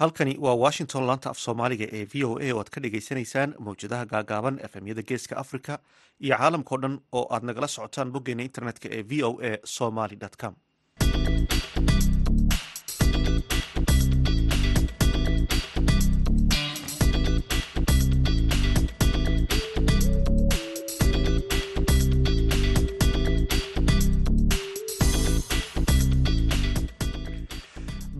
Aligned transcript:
halkani 0.00 0.36
waa 0.44 0.54
washington 0.64 1.06
laanta 1.08 1.30
af 1.30 1.38
soomaaliga 1.44 1.86
ee 1.98 2.04
v 2.12 2.24
o 2.28 2.32
a 2.46 2.48
oo 2.54 2.58
aad 2.62 2.70
ka 2.74 2.80
dhagaysanaysaan 2.84 3.54
mawjadaha 3.66 4.04
gaagaaban 4.12 4.58
efemyada 4.66 5.02
geeska 5.10 5.36
africa 5.42 5.78
iyo 6.20 6.36
caalamkao 6.40 6.78
dhan 6.82 6.94
oo 7.18 7.24
aad 7.34 7.42
nagala 7.50 7.68
socotaan 7.76 8.12
boggeena 8.14 8.42
internetka 8.48 8.88
ee 8.98 9.02
v 9.10 9.22
o 9.28 9.30
a 9.50 9.52
somaly 9.76 10.16
com 10.42 10.54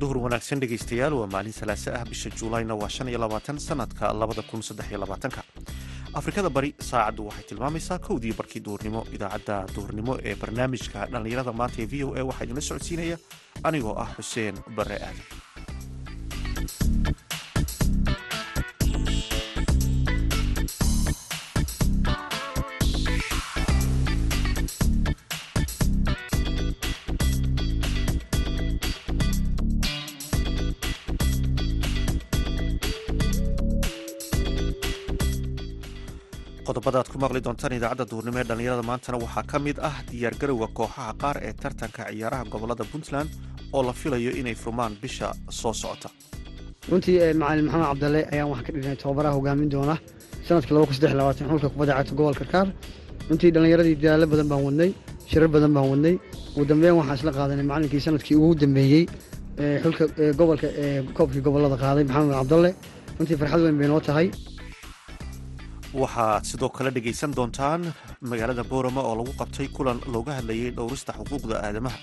duhur 0.09 0.25
wanaagsan 0.25 0.61
dhegaystayaal 0.63 1.13
waa 1.21 1.27
maalin 1.29 1.53
salaase 1.53 1.91
ah 1.93 2.01
bisha 2.11 2.31
juulayna 2.33 2.73
waa 2.81 2.89
shan 2.89 3.09
iyo 3.13 3.19
labaatan 3.21 3.59
sanadka 3.61 4.09
labada 4.21 4.41
kun 4.43 4.63
saddex 4.65 4.89
iyo 4.91 4.99
labaatanka. 5.05 5.43
Afrikada 6.17 6.49
bari 6.51 6.71
saacaddu 6.81 7.27
waxay 7.29 7.45
tilmaamaysaa 7.49 7.99
kowdii 8.07 8.33
barkii 8.39 8.63
duhurnimo 8.65 9.05
idaacadda 9.13 9.57
duhurnimo 9.77 10.17
ee 10.25 10.35
barnaamijka 10.43 11.01
dhallinyarada 11.13 11.53
maanta 11.61 11.83
ee 11.85 11.87
v 11.93 12.05
o 12.09 12.15
a 12.17 12.25
waxaa 12.29 12.45
idinla 12.49 12.61
socodsiinaya. 12.69 13.17
Anigoo 13.69 13.95
ah 14.05 14.09
xuseen 14.17 14.57
bare 14.77 14.97
aadan 14.97 15.27
qodobada 36.89 36.99
aad 37.05 37.13
ku 37.13 37.19
maqli 37.25 37.41
doontaan 37.47 37.73
idaacadda 37.79 38.05
duhurnimo 38.11 38.39
ee 38.41 38.47
dhallinyarada 38.49 38.83
maantana 38.91 39.19
waxaa 39.25 39.45
ka 39.51 39.59
mid 39.67 39.77
ah 39.89 39.97
diyaargarowga 40.11 40.69
kooxaha 40.79 41.13
qaar 41.23 41.37
ee 41.49 41.53
tartanka 41.63 42.03
ciyaaraha 42.11 42.45
gobollada 42.53 42.85
puntland 42.93 43.29
oo 43.77 43.83
la 43.89 43.93
filayo 44.01 44.31
inay 44.41 44.55
furmaan 44.63 44.93
bisha 45.03 45.29
soo 45.61 45.73
socota. 45.83 46.09
Runtii 46.91 47.17
macalin 47.41 47.65
maxamed 47.67 47.87
cabdalle 47.91 48.21
ayaan 48.33 48.49
waxaan 48.53 48.67
ka 48.67 48.73
dhignay 48.75 48.97
tababaraha 49.03 49.35
hogaamin 49.39 49.69
doona 49.75 49.95
sanadka 50.47 50.73
xulka 51.51 51.69
kubadda 51.75 51.93
cagta 51.99 52.15
gobolka 52.19 52.45
kaar 52.53 52.67
runtii 53.29 53.51
dhallinyaradii 53.55 53.97
dadaalo 54.03 54.27
badan 54.33 54.49
baan 54.53 54.63
wadnay 54.67 54.91
shirar 55.31 55.49
badan 55.55 55.73
baan 55.77 55.87
wadnay. 55.93 56.15
Ugu 56.57 56.65
dambeyn 56.71 56.95
waxaan 57.01 57.17
isla 57.21 57.31
qaadanay 57.39 57.67
macalinkii 57.71 58.01
sannadkii 58.07 58.37
ugu 58.45 58.55
dambeeyey 58.63 59.05
xulka 59.83 60.05
gobolka 60.41 60.67
ee 60.85 61.03
koobkii 61.17 61.43
gobollada 61.47 61.77
qaaday 61.85 62.05
maxamed 62.09 62.33
cabdalle. 62.41 62.71
Runtii 63.19 63.37
farxad 63.41 63.61
weyn 63.67 63.77
bay 63.81 63.89
noo 63.93 64.01
tahay 64.09 64.27
waxaad 65.95 66.45
sidoo 66.45 66.69
kale 66.77 66.91
dhegaysan 66.97 67.33
doontaan 67.37 67.83
magaalada 68.31 68.65
boorama 68.71 69.01
oo 69.09 69.15
lagu 69.21 69.33
qabtay 69.41 69.69
kulan 69.77 69.99
looga 70.13 70.33
hadlayay 70.39 70.71
dhowrista 70.77 71.13
xuquuqda 71.19 71.57
aadamaha. 71.67 71.99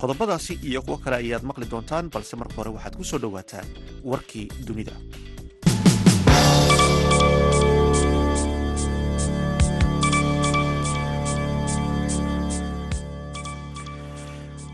Qodobadaasi 0.00 0.52
iyo 0.68 0.80
kuwo 0.86 0.96
kale 1.04 1.16
ayaad 1.22 1.44
maqli 1.48 1.66
doontaan 1.72 2.10
balse 2.12 2.34
marka 2.40 2.54
hore 2.58 2.70
waxaad 2.76 2.94
ku 2.98 3.04
soo 3.04 3.20
dhowaataan 3.22 3.66
warkii 4.10 4.46
dunida. 4.66 4.94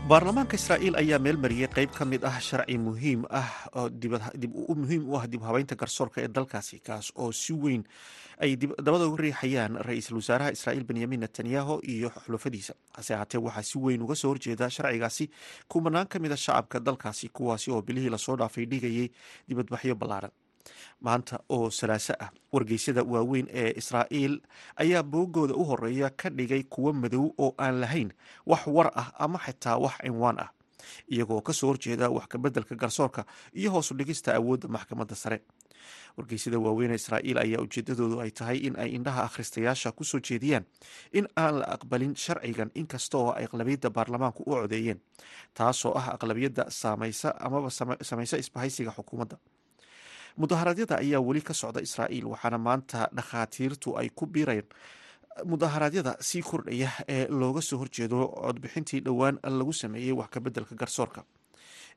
Baarlamaanka 0.09 0.57
israa'iil 0.57 0.95
ayaa 0.97 1.19
meel 1.21 1.37
mariyey 1.37 1.69
qayb 1.69 1.91
ka 1.93 2.05
mid 2.11 2.23
ah 2.25 2.33
sharci 2.41 2.77
muhiim 2.81 3.27
ah 3.29 3.45
oo 3.77 3.89
muhiim 4.81 5.03
u 5.05 5.13
ah 5.19 5.25
dib 5.29 5.43
habeynta 5.45 5.75
garsoorka 5.77 6.17
ee 6.25 6.27
dalkaasi 6.37 6.79
kaas 6.87 7.11
oo 7.21 7.29
si 7.41 7.53
weyn 7.53 7.83
ay 8.39 8.55
dabada 8.55 9.05
uga 9.07 9.21
riixayaan 9.23 9.75
ra'iisul 9.87 10.15
wasaaraha 10.19 10.51
israa'iil 10.55 10.83
benyamin 10.89 11.19
netanyahu 11.19 11.79
iyo 11.83 12.09
xulafadiisa. 12.25 12.73
Hase 12.95 13.13
ahaatee 13.15 13.37
waxaa 13.41 13.63
si 13.63 13.77
weyn 13.79 14.01
uga 14.01 14.15
soo 14.15 14.29
horjeeda 14.31 14.69
sharcigaasi 14.69 15.29
kumanaan 15.67 16.07
ka 16.07 16.19
mid 16.19 16.31
a 16.31 16.37
shacabka 16.37 16.79
dalkaasi 16.79 17.29
kuwaasi 17.29 17.71
oo 17.71 17.81
bilihii 17.81 18.09
la 18.09 18.17
soo 18.17 18.35
dhaafay 18.37 18.65
dhigayay 18.65 19.09
dibadbaxyo 19.47 19.95
ballaaran. 19.95 20.31
Maanta 21.01 21.39
oo 21.49 21.69
salaaso 21.69 22.13
ah 22.19 22.29
wargeysyada 22.53 23.03
waaweyn 23.03 23.47
ee 23.51 23.73
israa'iil 23.77 24.39
ayaa 24.75 25.03
boogooda 25.03 25.53
u 25.55 25.63
horreeya 25.65 26.09
ka 26.09 26.29
dhigay 26.29 26.63
kuwo 26.63 26.93
madow 26.93 27.31
oo 27.37 27.53
aan 27.57 27.79
lahayn 27.81 28.11
wax 28.45 28.67
war 28.67 28.91
ah 28.95 29.11
ama 29.19 29.39
xitaa 29.45 29.77
wax 29.77 29.95
cinwaan 30.03 30.39
ah 30.39 30.49
iyagoo 31.11 31.41
ka 31.41 31.53
soo 31.53 31.67
horjeeda 31.71 32.09
wax 32.09 32.27
kabeddelka 32.27 32.75
garsoorka 32.75 33.25
iyo 33.53 33.71
hoosu 33.71 33.93
dhigista 33.97 34.35
awoodda 34.35 34.67
maxkamadda 34.67 35.15
sare. 35.15 35.39
Wargeysyada 36.17 36.59
waaweyn 36.59 36.91
ee 36.91 36.95
israa'iil 37.01 37.37
ayaa 37.37 37.61
ujeedadoodu 37.65 38.19
ay 38.23 38.31
tahay 38.31 38.57
in 38.67 38.75
ay 38.79 38.89
indhaha 38.97 39.23
akhristayaasha 39.27 39.91
ku 39.91 40.03
soo 40.03 40.19
jeediyaan 40.19 40.65
in 41.13 41.27
aan 41.35 41.59
la 41.59 41.65
aqbalin 41.75 42.15
sharcigan 42.15 42.71
inkasta 42.75 43.17
oo 43.17 43.31
ay 43.37 43.45
aqlabiyadda 43.47 43.89
baarlamaanku 43.89 44.43
u 44.45 44.51
codeeyeen 44.55 44.99
taasoo 45.53 45.93
ah 45.99 46.07
aqlabiyadda 46.15 46.65
saamaysa 46.69 47.29
amaba 47.39 47.69
samaysa 48.09 48.37
isbahaysiga 48.37 48.91
xukuumadda. 48.97 49.37
Mudaharaadyada 50.37 50.95
ayaa 51.03 51.21
weli 51.27 51.41
ka 51.41 51.53
socda 51.53 51.81
israa'iil 51.81 52.25
waxaana 52.33 52.57
maanta 52.57 53.09
dhakhaatiirtu 53.17 53.97
ay 53.99 54.09
ku 54.15 54.25
biireen 54.25 54.63
mudaharaadyada 55.45 56.17
sii 56.19 56.41
kordhaya 56.41 56.89
ee 57.07 57.27
looga 57.27 57.61
soo 57.61 57.77
horjeedo 57.77 58.27
codbixintii 58.27 58.99
dhowaan 59.05 59.39
lagu 59.43 59.73
sameeyey 59.73 60.11
wax 60.13 60.29
kabeddelka 60.29 60.75
garsoorka. 60.75 61.23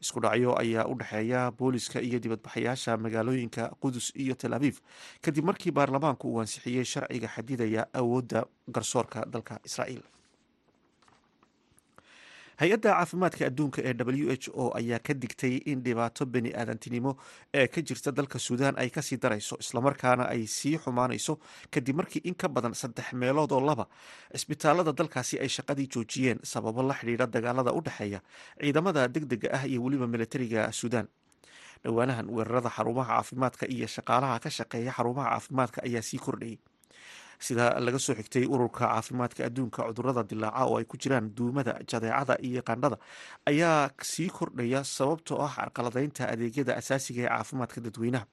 Isku 0.03 0.20
dhacyo 0.20 0.58
ayaa 0.58 0.86
u 0.86 0.94
dhexeeya 0.98 1.50
booliska 1.50 2.00
iyo 2.00 2.19
dibadbaxayaasha 2.19 2.97
magaalooyinka 2.97 3.70
qudus 3.81 4.12
iyo 4.16 4.34
tel 4.34 4.54
aviv. 4.54 4.81
Kadib 5.22 5.44
markii 5.44 5.70
baarlamaanku 5.72 6.28
uu 6.32 6.41
ansixiyey 6.41 6.84
sharciga 6.84 7.28
xadidaya 7.28 7.86
awoodda 7.92 8.44
garsoorka 8.69 9.25
dalka 9.26 9.60
israa'iil 9.64 10.02
hay'adda 12.60 12.90
caafimaadka 12.96 13.42
adduunka 13.48 13.80
ee 13.88 13.94
w 14.08 14.30
h 14.32 14.48
o 14.54 14.64
ayaa 14.78 14.98
ka 15.06 15.14
digtay 15.22 15.54
in 15.72 15.82
dhibaato 15.84 16.26
bani 16.26 16.50
aadantinimo 16.60 17.16
ee 17.54 17.66
ka 17.74 17.80
jirta 17.88 18.12
dalka 18.12 18.38
suudaan 18.38 18.74
ay 18.82 18.90
ka 18.90 19.02
sii 19.02 19.16
darayso 19.24 19.56
islamarkaana 19.64 20.24
ay 20.34 20.46
sii 20.46 20.76
xumaanayso 20.84 21.38
kadib 21.74 21.96
markii 22.00 22.22
in 22.28 22.34
ka 22.34 22.48
badan 22.48 22.74
saddex 22.74 23.12
meelood 23.12 23.52
oo 23.52 23.60
laba 23.60 23.86
cisbitaalada 24.36 24.92
dalkaasi 24.92 25.34
ay 25.44 25.48
shaqadii 25.56 25.88
joojiyeen 25.94 26.38
sababo 26.52 26.82
la 26.82 26.94
xidhiidha 27.00 27.26
dagaalada 27.26 27.72
u 27.72 27.80
dhexeeya 27.86 28.20
ciidamada 28.60 29.08
deg 29.08 29.24
dega 29.32 29.48
ah 29.58 29.64
iyo 29.66 29.82
weliba 29.84 30.06
militariga 30.06 30.72
suudaan. 30.72 31.08
Dhowaanahan 31.84 32.26
weerarada 32.30 32.70
xarumaha 32.70 33.10
caafimaadka 33.19 33.64
iyo 33.74 33.86
shaqaalaha 33.94 34.38
ka 34.44 34.50
shaqeeya 34.58 34.92
xarumaha 34.96 35.28
caafimaadka 35.34 35.78
ayaa 35.88 36.02
sii 36.08 36.19
kordhayay 36.26 36.58
sida 37.47 37.64
laga 37.86 37.98
soo 38.06 38.14
xigtay 38.19 38.44
ururka 38.54 38.86
caafimaadka 38.86 39.41
adduunka 39.48 39.80
cudurrada 39.88 40.22
dilaaca 40.30 40.64
oo 40.70 40.76
ay 40.80 40.84
ku 40.91 40.97
jiraan 41.03 41.26
duumada 41.36 41.72
jadeecada 41.91 42.34
iyo 42.48 42.62
qandhada 42.69 42.97
ayaa 43.50 43.91
sii 44.12 44.28
kordhaya 44.38 44.80
sababtoo 44.97 45.38
ah 45.47 45.52
carqaladeynta 45.58 46.22
adeegyada 46.32 46.72
asaasiga 46.81 47.20
ee 47.25 47.28
caafimaadka 47.34 47.78
dadweynaha. 47.86 48.26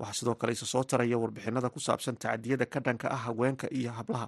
Waxaa 0.00 0.18
sidoo 0.18 0.34
kale 0.40 0.52
isa 0.56 0.66
soo 0.72 0.84
taraya 0.90 1.16
warbixinada 1.22 1.68
ku 1.74 1.80
saabsan 1.86 2.16
tacadiyada 2.22 2.66
ka 2.72 2.78
dhanka 2.86 3.06
ah 3.16 3.22
haweenka 3.26 3.66
iyo 3.78 3.90
hablaha. 3.98 4.26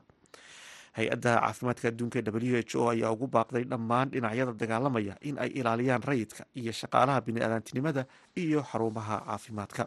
Hay'adda 0.97 1.33
caafimaadka 1.45 1.87
adduunka 1.93 2.19
w 2.35 2.57
h 2.59 2.75
o 2.81 2.89
ayaa 2.93 3.11
ugu 3.15 3.27
baaqday 3.35 3.65
dhammaan 3.73 4.09
dhinacyada 4.13 4.53
dagaalamaya 4.63 5.15
in 5.29 5.37
ay 5.45 5.51
ilaaliyaan 5.61 6.03
rayidka 6.11 6.43
iyo 6.61 6.73
shaqaalaha 6.81 7.21
bini-aadantinimada 7.27 8.03
iyo 8.45 8.61
xarumaha 8.71 9.17
caafimaadka 9.29 9.85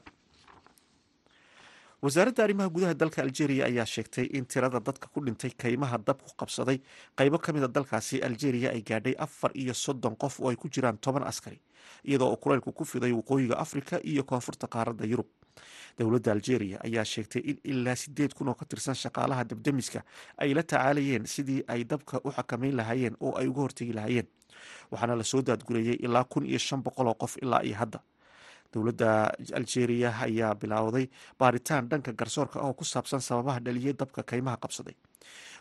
wasaaradda 2.01 2.44
arrimaha 2.44 2.69
gudaha 2.69 2.94
dalka 2.94 3.21
algeria 3.21 3.65
ayaa 3.65 3.86
sheegtay 3.86 4.25
in 4.33 4.45
tirada 4.45 4.80
dadka 4.80 5.07
ku 5.13 5.21
dhintay 5.21 5.51
kaymaha 5.53 5.98
dab 5.98 6.18
ku 6.21 6.31
qabsaday. 6.38 6.81
Qaybo 7.15 7.38
ka 7.38 7.53
mid 7.53 7.63
a 7.63 7.68
dalkaasi 7.68 8.21
algeria 8.25 8.71
ay 8.74 8.81
gaadhay 8.81 9.13
afar 9.19 9.51
iyo 9.53 9.74
soddon 9.74 10.15
qof 10.18 10.39
oo 10.42 10.50
ay 10.50 10.56
ku 10.56 10.68
jiraan 10.69 10.98
toban 10.98 11.24
askari 11.24 11.62
iyadoo 12.03 12.31
uu 12.33 12.38
kulaylku 12.42 12.74
ku 12.74 12.86
fiday 12.86 13.12
waqooyiga 13.13 13.53
afrika 13.57 14.01
iyo 14.03 14.24
koonfurta 14.24 14.68
qaaradda 14.68 15.06
yurub. 15.06 15.27
Dowladda 16.00 16.31
algeria 16.31 16.80
ayaa 16.83 17.06
sheegtay 17.06 17.42
in 17.45 17.57
ilaa 17.63 17.95
sideed 17.95 18.33
kun 18.33 18.50
oo 18.50 18.56
ka 18.57 18.65
tirsan 18.65 18.95
shaqaalaha 18.95 19.44
dabdemiska 19.45 20.01
ay 20.42 20.54
la 20.57 20.63
tacaalayeen 20.63 21.25
sidii 21.30 21.63
ay 21.68 21.83
dabka 21.86 22.18
u 22.25 22.31
xakameyn 22.33 22.75
lahaayeen 22.81 23.15
oo 23.21 23.38
ay 23.38 23.45
uga 23.47 23.62
hortegi 23.62 23.94
lahaayeen. 23.94 24.25
Waxaana 24.92 25.15
la 25.15 25.24
soo 25.24 25.42
daadgureeyey 25.42 26.01
ilaa 26.01 26.24
kun 26.24 26.45
iyo 26.50 26.57
shan 26.57 26.81
boqol 26.81 27.07
oo 27.07 27.13
qof 27.13 27.38
ilaa 27.42 27.62
iyo 27.62 27.75
hadda 27.77 28.00
dowladda 28.73 29.09
algeria 29.59 30.09
ayaa 30.27 30.56
bilowday 30.62 31.06
baaritaan 31.39 31.89
dhanka 31.89 32.12
garsoorka 32.19 32.59
oo 32.65 32.73
ku 32.73 32.83
saabsan 32.85 33.19
sababaha 33.21 33.59
dhaliyay 33.65 33.94
dabka 33.94 34.23
kaymaha 34.23 34.57
qabsaday. 34.63 34.95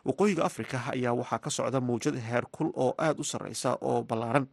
Waqooyiga 0.04 0.44
afrika 0.44 0.78
ayaa 0.94 1.12
waxaa 1.20 1.38
ka 1.44 1.50
socda 1.50 1.80
mawjad 1.80 2.16
heerkul 2.28 2.70
oo 2.84 2.94
aada 2.98 3.20
u 3.20 3.24
sareysa 3.24 3.76
oo 3.80 4.02
ballaaran. 4.02 4.46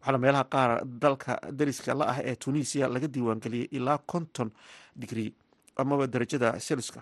Waxaana 0.00 0.18
meelaha 0.24 0.44
qaar 0.54 0.70
dalka 0.86 1.32
dariska 1.58 1.94
la 1.94 2.04
ah 2.12 2.18
ee 2.24 2.36
tunisia 2.36 2.88
laga 2.88 3.08
diiwaangeliyey 3.14 3.68
ilaa 3.78 3.98
konton 4.12 4.50
digrii 4.96 5.30
amaba 5.76 6.06
darajada 6.06 6.48
selska 6.60 7.00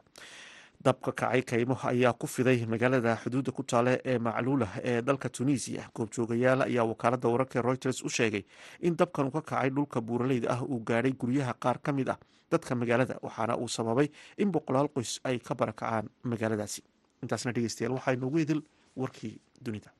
dabka 0.85 1.13
kacay 1.13 1.43
kaymo 1.43 1.77
ayaa 1.91 2.13
ku 2.13 2.27
fiday 2.27 2.67
magaalada 2.67 3.17
xuduudda 3.23 3.53
ku 3.53 3.63
taale 3.63 4.01
ee 4.05 4.19
macluulah 4.19 4.73
ee 4.83 5.03
dalka 5.03 5.29
tunisiya 5.29 5.83
goobjoogayaal 5.95 6.63
ayaa 6.69 6.85
wakaalada 6.91 7.29
wararka 7.29 7.63
reuters 7.63 8.03
u 8.03 8.09
sheegay 8.09 8.43
in 8.81 8.97
dabkan 8.97 9.31
ka 9.31 9.41
kacay 9.43 9.71
dhulka 9.71 10.01
buuraleyda 10.01 10.49
ah 10.55 10.61
uu 10.63 10.81
gaadhay 10.91 11.13
guryaha 11.13 11.55
qaar 11.65 11.79
ka 11.83 11.93
mid 11.93 12.09
ah 12.15 12.19
dadka 12.51 12.75
magaalada 12.75 13.15
waxaana 13.23 13.55
uu 13.63 13.69
sababay 13.69 14.09
in 14.43 14.51
boqolaal 14.53 14.89
qoys 14.95 15.21
ay 15.25 15.39
ka 15.39 15.55
barakacaan 15.55 16.09
magaaladaasi. 16.25 16.83
Intaasna 17.23 17.53
dhegeystayaal 17.57 17.95
waxaa 17.97 18.15
inoogu 18.19 18.39
idil 18.45 18.61
warkii 18.97 19.35
dunida 19.65 19.91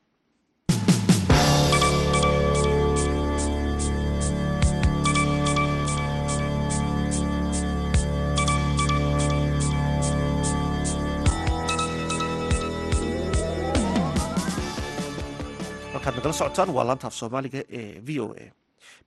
halkaad 16.03 16.15
nagala 16.15 16.33
socotaan 16.39 16.69
waa 16.75 16.85
laanta 16.87 17.07
af 17.07 17.13
soomaaliga 17.19 17.61
ee 17.79 18.01
v 18.07 18.19
o 18.23 18.27
a. 18.43 18.45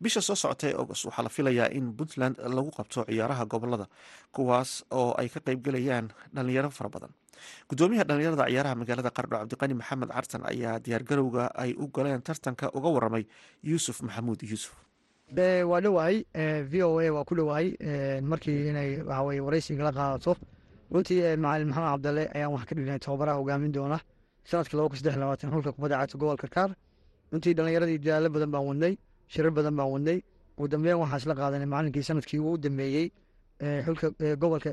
Bisha 0.02 0.20
soo 0.20 0.34
socota 0.36 0.66
ee 0.68 0.74
august 0.80 1.04
waxaa 1.04 1.22
la 1.24 1.28
filayaa 1.28 1.68
in 1.78 1.92
puntland 1.98 2.36
lagu 2.56 2.70
qabto 2.78 3.04
ciyaaraha 3.08 3.44
gobollada 3.52 3.86
kuwaas 4.34 4.70
oo 4.90 5.14
ay 5.20 5.28
ka 5.28 5.40
qeybgelayaan 5.46 6.06
dhalinyaro 6.34 6.70
fara 6.70 6.90
badan. 6.90 7.10
Gudoomiyaha 7.68 8.04
dhalinyarada 8.08 8.44
ciyaaraha 8.50 8.74
magaalada 8.80 9.10
qardho 9.16 9.36
cabdiqani 9.38 9.74
maxamed 9.80 10.08
cartan 10.16 10.42
ayaa 10.52 10.78
diyaargarowga 10.84 11.44
ay 11.62 11.70
u 11.78 11.86
galeen 11.96 12.22
tartanka 12.22 12.70
uga 12.78 12.88
waramay 12.96 13.24
yuusuf 13.62 14.02
maxamuud 14.02 14.40
yuusuf. 14.50 14.74
Waa 15.70 15.80
dhowahay 15.80 16.16
v 16.70 16.82
o 16.82 16.98
a 17.00 17.10
waa 17.16 17.24
ku 17.24 17.34
dhowahay 17.34 17.66
markii 18.30 18.68
inay 18.70 18.90
waxaweye 19.08 19.40
waraysiga 19.40 19.84
la 19.84 19.92
qaadato. 19.92 20.36
Runtii 20.92 21.36
macalin 21.36 21.68
maxamed 21.68 21.90
cabdalle 21.92 22.24
ayaan 22.34 22.52
wax 22.54 22.64
ka 22.68 22.74
dhignay 22.74 22.98
tababaraha 22.98 23.36
hogaamin 23.40 23.72
doona. 23.72 23.98
Sanadka 24.48 24.76
laba 24.76 24.88
kun 24.88 24.96
saddex 24.98 25.16
labaatan 25.18 25.50
xulka 25.52 25.72
kubadda 25.76 25.96
cagta 26.00 26.18
gobolka 26.18 26.48
kaar 26.56 26.70
runtii 27.32 27.54
dhalinyaradii 27.58 27.98
dadaalo 28.04 28.28
badan 28.34 28.50
baan 28.54 28.64
wadnay 28.70 28.94
shirar 29.32 29.50
badan 29.58 29.74
baan 29.78 29.90
wadnay 29.94 30.18
ugu 30.58 30.68
dambeyn 30.72 30.96
waxaa 31.02 31.18
isla 31.22 31.34
qaadanay 31.40 31.66
macalinkii 31.72 32.02
sannadkii 32.08 32.38
ugu 32.46 32.58
dambeeyey 32.64 33.06
xulka 33.86 34.06
gobolka 34.40 34.70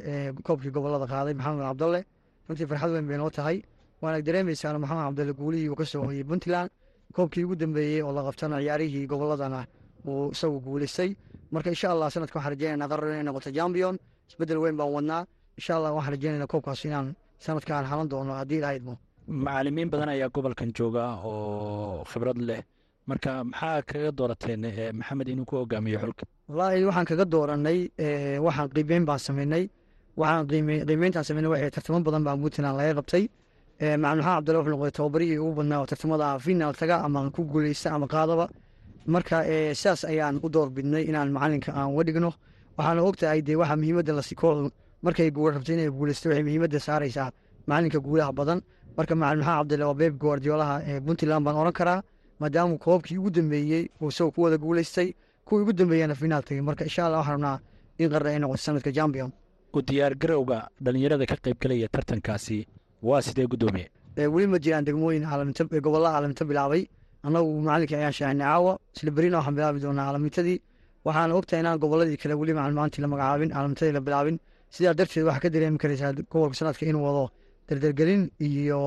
koobkii 0.47 0.71
gobollada 0.75 1.05
qaaday 1.13 1.33
maxamed 1.39 1.63
cabdalle. 1.69 2.01
Runtii 2.47 2.67
farxad 2.69 2.91
weyn 2.95 3.07
bay 3.09 3.17
noo 3.17 3.29
tahay. 3.38 3.57
Waana 4.01 4.21
dareemeysaan 4.27 4.75
maxamed 4.83 5.03
cabdalle 5.07 5.33
guulihii 5.39 5.69
uu 5.71 5.75
ka 5.75 5.85
soo 5.85 6.03
hoyey 6.07 6.23
puntland 6.29 6.69
koobkii 7.15 7.44
ugu 7.45 7.55
dambeeyey 7.61 8.01
oo 8.03 8.11
la 8.17 8.21
qabtana 8.27 8.57
ciyaarihii 8.63 9.06
goboladana 9.11 9.59
uu 10.07 10.31
isagu 10.35 10.59
guulisay 10.65 11.09
marka 11.51 11.69
insha 11.75 11.88
allah 11.94 12.07
sanadka 12.13 12.35
waxaan 12.39 12.53
rajeynayna 12.56 12.85
qarar 12.91 13.09
inay 13.13 13.23
noqoto 13.23 13.49
champion. 13.57 13.95
Isbedel 14.29 14.57
weyn 14.63 14.75
baan 14.79 14.91
wadnaa. 14.95 15.23
Insha 15.59 15.73
allah 15.77 15.91
waxaan 15.95 16.13
rajeynayna 16.15 16.47
koobkaas 16.51 16.85
inaan 16.85 17.07
sanadkaan 17.45 17.85
halan 17.91 18.07
doono 18.11 18.33
haddii 18.39 18.57
ilaha 18.61 18.73
idmo 18.79 18.94
macalimiin 19.27 19.89
badan 19.91 20.09
ayaa 20.09 20.29
gobolkan 20.29 20.71
jooga 20.73 21.03
oo 21.23 22.03
khibrad 22.11 22.37
leh. 22.37 22.61
Marka 23.07 23.43
maxaa 23.43 23.81
kaga 23.89 24.11
doorateen 24.11 24.61
maxamed 24.99 25.27
inuu 25.27 25.45
ku 25.45 25.55
hogaamiyo 25.57 25.99
xulka? 25.99 26.23
Wallaahi 26.49 26.83
waxaan 26.89 27.05
kaga 27.05 27.25
dooranay 27.25 27.79
waxaan 28.45 28.69
qiimeyn 28.75 29.05
baan 29.05 29.19
sameynay. 29.19 29.69
Waxaan 30.17 30.47
qiimeyntaan 30.87 31.23
sameynay 31.27 31.49
waxay 31.53 31.71
tartamo 31.75 31.99
badan 32.07 32.23
baan 32.23 32.39
puntland 32.41 32.77
laga 32.77 32.93
qabtay 32.99 33.23
macalin 33.79 34.01
maxamed 34.01 34.23
cabdalle 34.25 34.57
wuxuu 34.59 34.73
noqday 34.75 34.91
tababarihii 34.97 35.37
ugu 35.43 35.53
badnaa 35.57 35.79
oo 35.81 35.85
tartamada 35.91 36.39
final 36.39 36.73
taga 36.81 36.95
ama 37.05 37.29
ku 37.35 37.41
guuleysta 37.51 37.89
ama 37.95 38.07
qaadaba. 38.07 38.45
Marka 39.13 39.37
sidaas 39.79 40.03
ayaan 40.11 40.35
u 40.45 40.47
doorbidnay 40.49 41.03
inaan 41.09 41.29
macalinka 41.35 41.71
aan 41.79 41.89
uga 41.93 42.03
dhigno. 42.07 42.31
Waxaana 42.77 43.01
ogtahay 43.09 43.41
dee 43.47 43.55
waxa 43.61 43.75
muhiimadda 43.75 44.13
lasi 44.19 44.35
kooxdu 44.35 44.69
markay 45.03 45.29
rabto 45.55 45.71
inay 45.75 45.89
guuleysto 45.97 46.29
waxay 46.29 46.43
muhiimadda 46.47 46.79
saaraysaa 46.87 47.29
macalinka 47.67 47.99
guulaha 48.05 48.31
badan 48.39 48.59
marka 48.98 49.13
macalin 49.16 49.40
maxamed 49.44 49.57
cabdille 49.60 49.86
waa 49.90 49.98
beeb 50.01 50.13
guardiolaha 50.24 50.75
ee 50.92 51.00
puntland 51.06 51.44
baan 51.45 51.56
oran 51.62 51.74
karaa 51.80 52.00
maadaama 52.42 52.78
koobkii 52.86 53.18
ugu 53.22 53.30
dambeeyey 53.38 53.84
uu 54.01 54.10
isagoo 54.13 54.31
ku 54.36 54.42
wada 54.45 54.57
guuleystay 54.63 55.10
kuwii 55.48 55.62
ugu 55.63 55.74
dambeeyana 55.80 56.16
finaal 56.22 56.44
tagay 56.48 56.62
marka 56.69 56.84
insha 56.90 57.01
allah 57.07 57.19
waxaan 57.22 57.36
rabnaa 57.36 57.57
in 58.01 58.10
qarra 58.13 58.30
ay 58.34 58.40
noqoto 58.40 58.62
sanadka 58.66 58.92
champion. 58.98 59.30
U 59.75 59.80
diyaargarowga 59.88 60.57
dhalinyarada 60.86 61.25
ka 61.31 61.36
qaybgalaya 61.45 61.88
tartankaasi 61.95 62.57
waa 63.07 63.22
sidee 63.25 63.48
guddoomiye 63.51 63.88
weli 64.34 64.48
ma 64.54 64.57
jiraan 64.63 64.86
degmooyin 64.88 65.24
gobollada 65.86 66.13
caalamita 66.16 66.45
bilaabay. 66.50 66.84
Annagu 67.28 67.50
macalinkii 67.66 67.95
ayaan 68.01 68.13
shaacinay 68.18 68.45
caawa 68.48 68.72
isla 68.95 69.12
berina 69.18 69.38
waxaan 69.40 69.56
bilaabi 69.57 69.80
doonaa 69.84 70.06
caalamintadii. 70.07 70.57
Waxaana 71.06 71.34
ogtahay 71.40 71.62
inaan 71.63 71.80
gobolladii 71.84 72.18
kale 72.22 72.34
weli 72.42 72.54
macalmaantii 72.57 73.01
la 73.04 73.07
magacaabin 73.13 73.50
caalamintadii 73.56 73.94
la 73.98 74.01
bilaabin. 74.07 74.38
Sidaa 74.75 74.94
darteed 75.00 75.25
waxaa 75.30 75.42
ka 75.44 75.50
dareemi 75.54 75.78
karaysaa 75.84 76.12
gobolka 76.31 76.56
sanadka 76.60 76.84
inuu 76.86 77.04
wado 77.07 77.24
dardargelin 77.73 78.23
iyo 78.39 78.79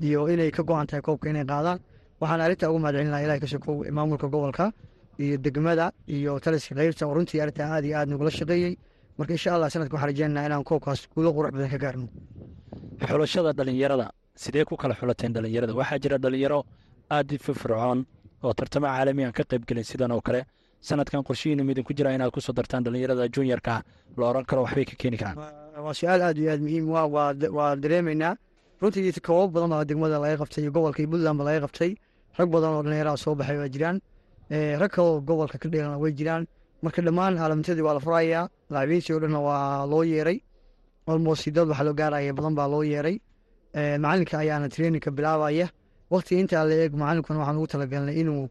iyo 0.00 0.20
inay 0.32 0.50
ka 0.50 0.62
go-an 0.62 0.86
tahay 0.86 1.02
koobka 1.06 1.28
inay 1.30 1.44
qaadaan. 1.52 1.78
Waxaan 2.20 2.40
arrintaa 2.40 2.70
ugu 2.70 2.78
mahad 2.78 2.94
ilahay 2.96 3.40
ka 3.40 3.46
sokow 3.46 3.84
maamulka 3.96 4.26
gobolka 4.32 4.72
iyo 5.18 5.36
degmada 5.44 5.86
iyo 6.08 6.38
taliska 6.40 6.74
keyrta 6.74 7.06
oo 7.06 7.14
runtii 7.14 7.40
arrintaa 7.44 7.68
aad 7.76 7.84
iyo 7.84 7.94
aad 7.98 8.08
nagula 8.08 8.30
shaqeeyey 8.30 8.74
marka 9.18 9.32
insha 9.36 9.50
allah 9.54 9.68
sanadka 9.70 9.94
waxaan 9.96 10.10
rajeynaa 10.10 10.46
inaan 10.48 10.64
koobkaas 10.64 11.00
guulo 11.14 11.30
qurux 11.36 11.50
badan 11.54 11.70
ka 11.74 11.78
gaarno. 11.84 12.06
Xulashada 13.08 13.52
dhalinyarada 13.58 14.06
sidee 14.42 14.64
ku 14.64 14.76
kala 14.76 14.94
xulateen 14.94 15.32
dhalinyarada 15.36 15.72
waxaa 15.80 15.98
jira 16.02 16.16
dhalinyaro 16.24 16.60
aad 17.16 17.28
firfircoon 17.44 18.06
oo 18.44 18.52
tartamo 18.58 18.86
caalami 18.86 19.24
aan 19.24 19.32
ka 19.38 19.42
qaybgelin 19.50 19.84
sidan 19.84 20.12
oo 20.12 20.20
kale. 20.20 20.42
Sanadkan 20.88 21.22
qorshihiinu 21.28 21.62
midinku 21.68 21.92
jira 21.98 22.10
inaad 22.16 22.30
ku 22.34 22.40
soo 22.40 22.52
dartaan 22.58 22.82
dhalinyarada 22.84 23.28
juniorka 23.34 23.82
la 24.18 24.24
oran 24.30 24.44
karo 24.44 24.62
waxbay 24.66 24.84
ka 24.90 24.94
keeni 25.00 25.16
karaan 25.20 25.38
waa 25.76 25.94
su'aal 25.94 26.20
aad 26.22 26.38
iyo 26.38 26.50
aad 26.52 26.60
muhiim 26.66 26.86
waa 26.90 27.76
dareemeynaa 27.82 28.36
runtii 28.80 29.12
koobab 29.26 29.52
badan 29.54 29.70
baa 29.72 29.84
degmada 29.84 30.18
laga 30.22 30.36
qabtay 30.42 30.62
iyo 30.64 30.72
puntlandba 30.72 31.44
laga 31.44 31.60
qabtay. 31.66 31.92
Rag 32.38 32.48
badan 32.54 32.70
oo 32.76 32.82
dhalinyaraha 32.82 33.16
soo 33.16 33.34
baxay 33.34 33.56
waa 33.62 33.68
jiraan. 33.74 33.96
Rag 34.80 34.90
kaloo 34.90 35.20
gobolka 35.20 35.58
ka 35.58 35.68
dheelana 35.68 35.98
way 36.02 36.12
jiraan. 36.18 36.46
Marka 36.82 37.00
dhammaan 37.02 37.36
caalamintadii 37.38 37.84
waa 37.86 37.94
la 37.94 38.00
furayaa 38.00 38.48
laacibiintii 38.70 39.12
oo 39.14 39.20
dhanna 39.22 39.40
waa 39.40 39.86
loo 39.86 40.02
yeeray. 40.04 40.38
Almost 41.06 41.48
dad 41.54 41.68
waxa 41.68 41.84
loo 41.84 41.94
gaaraya 41.94 42.32
badan 42.38 42.54
baa 42.58 42.68
loo 42.68 42.82
yeeray. 42.82 43.16
Macalinka 44.02 44.38
ayaana 44.38 44.68
traininka 44.68 45.10
bilaabaya. 45.10 45.66
Waqtiga 46.10 46.40
intaa 46.40 46.64
la 46.68 46.74
eeg 46.74 46.92
macalinkuna 47.00 47.38
waxaan 47.38 47.56
ugu 47.58 47.66
talagalnay 47.72 48.16
inuu 48.22 48.48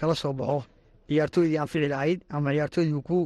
kala 0.00 0.14
soo 0.14 0.32
baxo. 0.32 0.62
Ciyaartooydii 1.08 1.58
aan 1.58 1.66
fici 1.66 1.88
lahayd 1.88 2.20
ama 2.30 2.50
ciyaartooydii 2.54 3.02
ku 3.08 3.16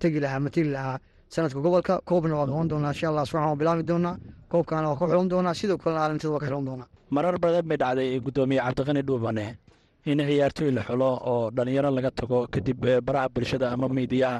tegi 0.00 0.20
lahaa 0.24 0.40
mategi 0.40 0.70
lahaa 0.76 0.98
sanadka 1.34 1.60
gobolka 1.64 1.94
koobna 2.08 2.34
waa 2.40 2.46
qaban 2.50 2.68
doonaa 2.70 2.92
insha 2.94 3.08
allah 3.10 3.24
subaxan 3.26 3.48
waa 3.50 3.56
bilaabi 3.60 3.82
doonaa 3.90 4.14
koobkaana 4.50 4.86
waa 4.90 4.98
ka 5.00 5.06
xulan 5.10 5.28
doonaa 5.32 5.54
sidoo 5.60 5.78
kalena 5.82 6.00
caalamtada 6.00 6.30
waa 6.34 6.40
ka 6.42 6.46
xulan 6.50 6.64
doonaa 6.68 6.88
marar 7.10 7.36
badan 7.38 7.64
bay 7.68 7.76
dhacday 7.82 8.20
gudoomiye 8.26 8.60
cabdiqani 8.66 9.02
dhuubane 9.08 9.46
in 10.10 10.18
ciyaartooy 10.28 10.70
la 10.76 10.82
xulo 10.88 11.08
oo 11.30 11.50
dhalinyaro 11.56 11.90
laga 11.96 12.10
tago 12.10 12.46
kadib 12.54 12.80
baraha 13.06 13.28
bulshada 13.34 13.66
ama 13.74 13.88
miidiyaha 13.88 14.38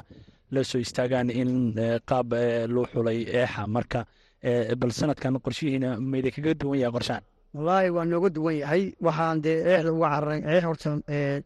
la 0.51 0.63
soo 0.63 0.79
istaagaan 0.85 1.29
in 1.29 1.51
qaab 2.09 2.29
loo 2.73 2.85
xulay 2.93 3.19
eexa 3.39 3.67
marka 3.75 3.99
bal 4.79 4.91
sanadkan 4.99 5.33
qorshihiina 5.45 5.89
mayda 6.11 6.29
kaga 6.35 6.53
duwan 6.61 6.79
yahay 6.79 6.93
qorshaan 6.97 7.23
wallaahi 7.55 7.89
waa 7.95 8.05
nooga 8.11 8.29
duwan 8.37 8.55
yahay 8.63 8.83
waxaan 9.07 9.41
dee 9.45 9.55
eexda 9.71 9.91
uga 9.97 10.07
cararay 10.13 10.39
eex 10.53 10.63
horta 10.69 10.89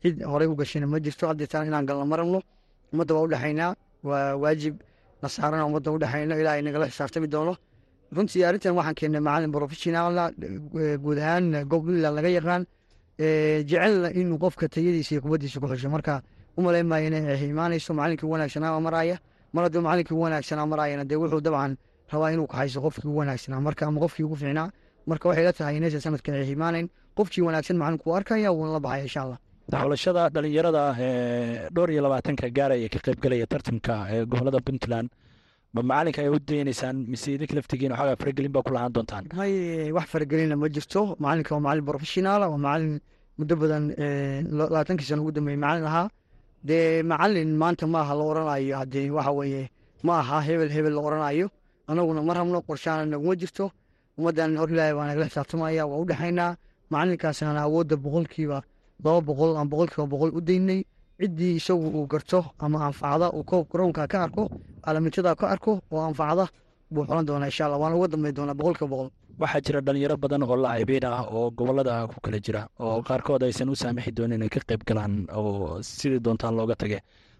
cid 0.01 0.15
horey 0.31 0.48
u 0.48 0.55
gashayna 0.62 0.88
ma 0.93 0.98
jirto 1.05 1.24
haddeetaan 1.29 1.67
inaan 1.69 1.86
galna 1.89 2.05
ma 2.12 2.15
rabno 2.21 2.39
ummadda 2.93 3.13
waa 3.15 3.24
udhexaynaa 3.27 3.71
waa 4.10 4.36
waajib 4.43 4.75
nasaarana 5.23 5.65
ummadda 5.69 5.89
udhexayno 5.95 6.35
ilaahay 6.41 6.61
nagala 6.61 6.85
xisaabtami 6.91 7.27
doono. 7.33 7.53
Runtii 8.15 8.43
arrintan 8.47 8.73
waxaan 8.79 8.95
keennay 8.99 9.21
macalin 9.27 9.51
professionala 9.51 10.23
guud 11.03 11.17
ahaan 11.23 11.45
gobliland 11.71 12.15
laga 12.17 12.29
yaqaan 12.37 12.63
jecelna 13.69 14.09
inuu 14.19 14.37
qofka 14.43 14.67
tayadiisa 14.67 15.11
iyo 15.15 15.21
kubaddiisa 15.21 15.59
ku 15.59 15.67
xusho. 15.67 15.89
Marka 15.89 16.21
u 16.57 16.61
malayn 16.61 16.87
maayo 16.87 17.07
inay 17.07 17.39
imaanayso 17.53 17.93
macalinkii 17.93 18.27
wanaagsanaa 18.33 18.79
maraya. 18.79 19.17
Mar 19.53 19.63
hadduu 19.65 19.81
macalinkii 19.81 20.15
wanaagsanaa 20.23 20.65
marayana 20.65 21.03
dee 21.05 21.15
wuxuu 21.15 21.41
dabcan 21.41 21.77
rabaa 22.11 22.31
inuu 22.33 22.47
kaxayso 22.47 22.81
qofkii 22.81 23.07
ugu 23.09 23.17
wanaagsanaa 23.23 23.61
marka 23.67 23.85
ama 23.87 23.99
qofkii 24.03 24.23
ugu 24.27 24.35
fiicnaa. 24.35 24.69
Marka 25.07 25.29
waxay 25.29 25.43
la 25.45 25.53
tahay 25.53 25.77
inaysan 25.77 26.01
sanadkan 26.01 26.33
ay 26.35 26.51
imaanayn 26.51 26.87
qofkii 27.17 27.41
wanaagsan 27.47 27.77
macalinku 27.77 28.15
arkaya 28.15 28.51
wuuna 28.51 28.73
la 28.75 28.79
baxaya 28.79 29.03
insha 29.07 29.21
allah 29.25 29.39
xulashada 29.81 30.29
dhalinyarada 30.35 30.83
dhowr 31.75 31.89
iyo 31.93 32.01
labaatanka 32.05 32.49
gaaraya 32.57 32.89
ka 32.93 32.99
qaybgalaya 33.05 33.45
tartanka 33.53 33.93
gobollada 34.29 34.59
puntland 34.67 35.09
ma 35.73 35.81
macalinka 35.89 36.19
ay 36.21 36.29
u 36.29 36.39
daynaysaan? 36.39 36.95
Mise 37.11 37.27
idinka 37.35 37.55
laftigiin 37.57 37.91
waxoogaa 37.93 38.19
faragelin 38.21 38.51
baa 38.55 38.63
ku 38.65 38.71
lahaan 38.75 38.91
doontaan? 38.95 39.23
Hay 39.39 39.91
wax 39.95 40.05
faragelina 40.13 40.55
ma 40.61 40.67
jirto. 40.75 41.15
Macalinka 41.23 41.51
waa 41.55 41.63
macalin 41.65 41.85
professionala 41.91 42.45
waa 42.51 42.57
macalin 42.65 42.99
muddo 43.39 43.55
badan 43.61 43.83
labaatankii 44.59 45.07
sano 45.09 45.21
ugu 45.23 45.31
dambeeyey 45.31 45.59
macalin 45.63 45.85
ahaa. 45.91 46.07
Dee 46.67 47.03
macalin 47.11 47.49
maanta 47.61 47.87
ma 47.87 47.99
aha 48.03 48.13
la 48.19 48.23
oranayo. 48.31 48.73
Haddee 48.81 49.09
waxa 49.17 49.31
weeye 49.39 49.63
ma 50.03 50.19
aha 50.21 50.37
hebel 50.47 50.69
hebel 50.75 50.93
la 50.97 51.01
oranayo. 51.07 51.47
Anaguna 51.87 52.21
ma 52.27 52.33
rabno 52.33 52.59
qorshaana 52.67 53.05
naguma 53.13 53.35
jirto. 53.41 53.71
Ummaddan 54.17 54.57
hor 54.59 54.69
ilaahay 54.73 54.93
baa 54.97 55.07
nagala 55.09 55.25
xisaabtamaya 55.31 55.83
waa 55.87 56.01
u 56.03 56.05
dhexaynaa. 56.09 56.51
Macalinkaasaan 56.91 57.57
awoodda 57.65 57.95
boqolkiiba 58.03 58.57
laba 59.03 59.22
boqol 59.27 59.51
aan 59.58 59.67
boqolkiiba 59.72 60.05
boqol 60.13 60.31
u 60.38 60.41
daynay 60.41 60.81
ciddii 61.22 61.55
isagu 61.60 61.88
uu 61.98 62.05
garto 62.12 62.39
ama 62.60 62.77
anfacda 62.88 63.27
uu 63.36 63.43
koob 63.50 63.65
garoonka 63.72 64.08
ka 64.12 64.17
arko 64.25 64.43
calaamitada 64.86 65.36
ka 65.36 65.46
arko 65.53 65.72
oo 65.91 66.01
anfacda 66.10 66.46
buu 66.91 67.05
xulan 67.08 67.25
doonaa 67.25 67.48
insha 67.51 67.65
allah. 67.65 67.79
Waana 67.81 67.96
uga 67.98 68.08
dambeyn 68.13 68.36
doonaa 68.36 68.53
boqolkiiba 68.60 68.89
boqol. 68.93 69.10
Waxaa 69.41 69.62
jira 69.65 69.79
dhalinyaro 69.86 70.17
badan 70.24 70.43
oo 70.43 70.55
laacibiin 70.63 71.05
ah 71.05 71.24
oo 71.36 71.51
gobollada 71.58 72.08
ku 72.12 72.17
kala 72.24 72.38
jira 72.46 72.62
oo 72.79 73.01
qaarkood 73.08 73.43
aysan 73.43 73.70
u 73.70 73.75
saamixi 73.75 74.12
doonin 74.17 74.38
inay 74.38 74.50
ka 74.50 74.60
qayb 74.70 74.81
galaan 74.88 75.13
oo 75.39 75.79
sidii 75.81 76.20
doontaan 76.25 76.53
looga 76.58 76.75
tage 76.75 77.00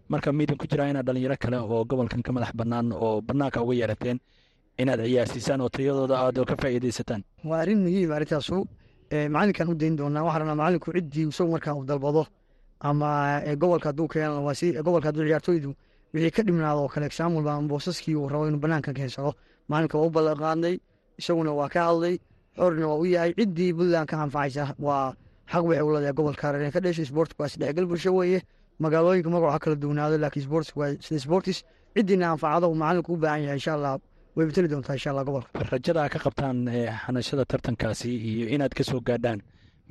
marka 0.10 0.32
miidin 0.32 0.58
ku 0.58 0.66
jira 0.72 0.90
inaad 0.90 1.06
dhalinyaro 1.06 1.36
kale 1.44 1.58
oo 1.60 1.84
gobolkan 1.90 2.22
ka 2.26 2.32
madax 2.32 2.52
bannaan 2.60 2.88
oo 2.94 3.22
bannaanka 3.28 3.62
uga 3.64 3.74
yeerateen 3.80 4.18
inaad 4.82 5.00
ciyaarsiisaan 5.06 5.62
oo 5.62 5.70
tayadooda 5.70 6.16
aad 6.24 6.38
ka 6.50 6.56
faa'iidaysataan. 6.62 7.22
Waa 7.50 7.60
arrin 7.64 7.80
muhiim 7.86 8.12
arrintaasu 8.16 8.66
macalinkaan 9.12 9.70
u 9.70 9.76
dayn 9.76 9.96
doonaa 9.98 10.24
waxaa 10.24 10.40
rabnaa 10.40 10.56
macalinku 10.56 10.92
ciddii 10.96 11.28
isagu 11.30 11.52
markaa 11.52 11.74
uu 11.76 11.86
dalbado. 11.86 12.26
Ama 12.80 13.42
gobolka 13.60 13.90
hadduu 13.90 14.08
si 14.56 14.72
gobolka 14.86 15.08
hadduu 15.10 15.26
ciyaartooydu 15.28 15.76
wixii 16.14 16.32
ka 16.32 16.44
dhimnaado 16.44 16.82
oo 16.84 16.88
kale 16.88 17.06
exaamul 17.06 17.44
baa 17.44 17.62
boosaskii 17.62 18.16
uu 18.16 18.28
rabo 18.30 18.48
inuu 18.48 18.60
banaanka 18.60 18.94
keensado. 18.94 19.34
Macalinka 19.68 19.98
waa 19.98 20.08
u 20.08 20.10
ballan 20.10 20.38
qaadnay 20.38 20.80
isaguna 21.20 21.52
waa 21.54 21.70
ka 21.70 21.86
hadlay 21.88 22.18
xorna 22.58 22.88
waa 22.88 23.00
u 23.04 23.06
yahay 23.06 23.34
ciddii 23.34 23.74
puntland 23.74 24.08
ka 24.08 24.16
anfacaysa 24.24 24.76
waa 24.80 25.14
xaq 25.52 25.64
waxay 25.66 26.10
u 26.12 26.14
gobolka 26.14 26.72
ka 26.72 26.80
dheshay 26.80 27.06
sportku 27.06 27.42
waa 27.42 27.48
isdhexgal 27.48 27.86
bulsho 27.86 28.12
weeye 28.16 28.42
magaalooyinka 28.80 29.30
magaca 29.30 29.60
kala 29.60 29.76
duwanaado 29.76 30.18
laakiin 30.18 30.46
sports 30.46 30.72
waa 30.76 30.96
sida 31.00 31.20
sportis 31.20 31.64
ciddiina 31.96 32.32
anfacado 32.32 32.66
uu 32.72 33.14
u 33.14 33.18
baahan 33.18 33.42
yahay 33.44 33.58
insha 33.60 33.74
allah 33.74 34.00
way 34.36 34.46
beteli 34.50 34.68
doontaa 34.72 34.96
insha 34.98 35.10
allah 35.12 35.24
gobolka 35.28 35.64
rajada 35.72 36.10
ka 36.14 36.20
qabtaan 36.26 36.58
xanashada 37.06 37.44
tartankaasi 37.52 38.10
iyo 38.30 38.46
inaad 38.56 38.74
ka 38.78 38.84
soo 38.84 39.00
gaadhaan 39.08 39.40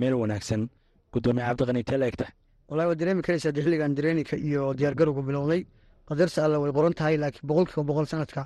meel 0.01 0.15
wanaagsan 0.23 0.69
gudoomiye 1.13 1.45
cabdiqani 1.49 1.83
tee 1.89 1.99
la 1.99 2.07
egta. 2.11 2.27
Wallahi 2.69 2.89
waa 2.91 2.95
dareemi 3.01 3.23
karaysaa 3.27 3.53
de 3.57 3.61
xilligan 3.65 3.95
dareenika 3.99 4.37
iyo 4.37 4.75
diyaargarowga 4.79 5.23
bilownay. 5.29 5.63
Qadarta 6.09 6.45
alle 6.45 6.57
way 6.63 6.73
qoran 6.73 6.95
tahay 6.99 7.17
laakiin 7.23 7.47
boqolkiiba 7.51 7.83
boqol 7.91 8.07
sanadka 8.13 8.43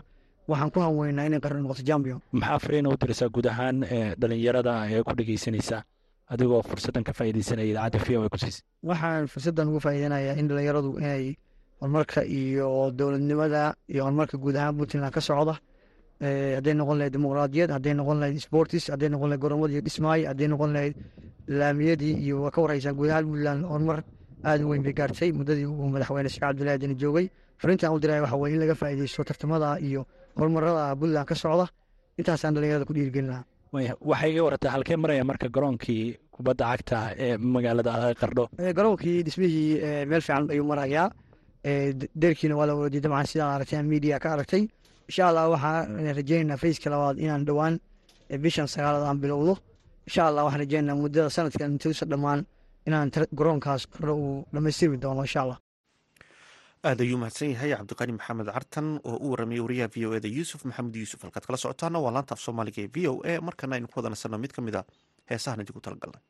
waxaan 0.49 0.71
ku 0.75 0.81
hanweynaa 0.81 1.27
inay 1.29 1.41
qarni 1.45 1.61
noqoto 1.65 1.83
champion 1.89 2.19
maxaa 2.33 2.59
fariina 2.65 2.89
u 2.93 2.97
diraysaa 3.03 3.29
guud 3.35 3.47
ahaan 3.53 3.77
dhalinyarada 4.21 4.73
ee 4.93 5.03
ku 5.07 5.13
dhegeysanaysa? 5.19 5.79
Adigoo 6.33 6.63
fursaddan 6.69 7.05
ka 7.05 7.13
faa'iidaysanaya 7.13 7.69
idaacadda 7.73 7.99
v 8.07 8.17
o 8.19 8.23
a 8.27 8.29
ku 8.33 8.39
siisa 8.43 8.61
waxaan 8.91 9.25
fursaddan 9.33 9.69
uga 9.71 9.81
faa'iidanayaa 9.87 10.37
in 10.41 10.49
dhalinyaradu 10.51 10.91
inay 11.01 11.25
horumarka 11.81 12.21
iyo 12.25 12.91
dowladnimada 12.99 13.63
iyo 13.93 14.01
horumarka 14.07 14.37
guud 14.43 14.57
ahaan 14.57 14.75
puntland 14.79 15.13
ka 15.17 15.21
socda 15.21 15.55
hadday 16.21 16.75
noqon 16.81 16.97
lahayd 16.99 17.13
dimuqraadiyad 17.17 17.71
hadday 17.77 17.95
noqon 18.01 18.17
lahayd 18.23 18.39
sportis 18.47 18.85
hadday 18.93 19.09
noqon 19.15 19.29
lahayd 19.31 19.43
gorommadii 19.45 19.81
dhismaay 19.87 20.21
hadday 20.31 20.49
noqon 20.55 20.71
lahayd 20.77 20.95
laamiyadii 21.61 22.15
iyo 22.25 22.43
waa 22.43 22.51
ka 22.55 22.61
warhaysaan 22.65 22.95
guud 22.99 23.11
ahaan 23.11 23.25
puntland 23.31 23.63
horumar 23.73 23.99
aada 24.49 24.63
u 24.67 24.69
weyn 24.71 24.83
bay 24.87 24.93
gaartay 25.01 25.31
muddadii 25.39 25.67
uu 25.67 25.89
madaxweyne 25.95 26.29
sheekh 26.35 26.45
cabdullahi 26.47 26.77
adani 26.79 26.95
joogay 27.03 27.27
fariintan 27.61 27.93
u 27.95 27.99
diraya 28.03 28.23
waxa 28.25 28.37
weye 28.43 28.55
in 28.55 28.61
laga 28.63 28.75
faa'iidaysto 28.81 29.25
tartamada 29.31 29.69
iyo 29.89 30.01
horumarada 30.39 30.85
puntland 31.01 31.27
ka 31.31 31.35
socda 31.43 31.67
intaasaan 32.19 32.55
dhalinyarada 32.55 32.85
ku 32.89 32.93
dhiirigelin 32.97 33.29
lahaa 33.33 33.45
waxay 34.11 34.31
iga 34.33 34.43
warataa 34.47 34.71
halkee 34.75 34.97
maraya 35.03 35.25
marka 35.31 35.49
garoonkii 35.57 36.05
kubadda 36.35 36.65
cagta 36.71 36.97
ee 37.25 37.37
magaalada 37.55 37.93
qardho 38.21 38.45
garoonkii 38.79 39.17
dhismihii 39.27 40.07
meel 40.11 40.23
fiican 40.27 40.45
ayuu 40.55 40.67
marayaa 40.73 41.07
deerkiina 42.23 42.55
waa 42.59 42.67
la 42.67 42.75
wadi 42.81 43.01
dabcan 43.05 43.27
sidaan 43.27 43.53
aragtay 43.57 43.83
media 43.83 44.19
ka 44.25 44.29
aragtay 44.35 44.63
insha 45.09 45.23
allah 45.29 45.45
waxaan 45.55 45.87
rajeynaynaa 46.19 46.59
fayska 46.63 46.89
labaad 46.95 47.17
inaan 47.25 47.43
dhowaan 47.49 47.75
bishan 48.45 48.69
sagaalad 48.75 49.03
aan 49.09 49.19
bilowno 49.23 49.55
insha 50.09 50.23
allah 50.29 50.43
waxaan 50.47 50.61
rajeynaynaa 50.65 51.01
muddada 51.03 51.31
sanadkan 51.37 51.71
intuusa 51.75 52.05
dhammaan 52.13 52.41
inaan 52.89 53.09
garoonkaas 53.39 53.83
qardho 53.93 54.15
uu 54.25 54.37
dhammaystirmi 54.55 54.97
doono 55.05 55.23
insha 55.29 55.41
allah 55.45 55.59
aad 56.89 56.99
ayuu 57.05 57.19
mahadsan 57.23 57.49
yahay 57.55 57.71
cabdiqani 57.79 58.13
maxamed 58.19 58.49
cartan 58.57 58.87
oo 59.09 59.17
u 59.25 59.27
warramiyey 59.33 59.63
wariyaha 59.67 59.89
v 59.95 59.97
o 60.07 60.09
eda 60.19 60.29
yuusuf 60.37 60.61
maxamed 60.69 60.95
yuusuf. 61.01 61.19
Halkaad 61.25 61.45
kala 61.49 61.59
socotaana 61.65 61.99
waa 62.05 62.13
laanta 62.17 62.33
af 62.37 62.41
soomaaliga 62.47 62.81
ee 62.85 62.91
v 62.95 62.97
o 63.11 63.13
a 63.31 63.41
markana 63.49 63.73
aynu 63.77 63.87
ku 63.89 63.97
wada 63.99 64.11
nasanno 64.15 64.39
mid 64.45 64.53
ka 64.57 64.61
mid 64.67 64.75
a 64.81 64.83
heesahan 65.31 65.61
idinku 65.65 65.81
talagalnay 65.87 66.23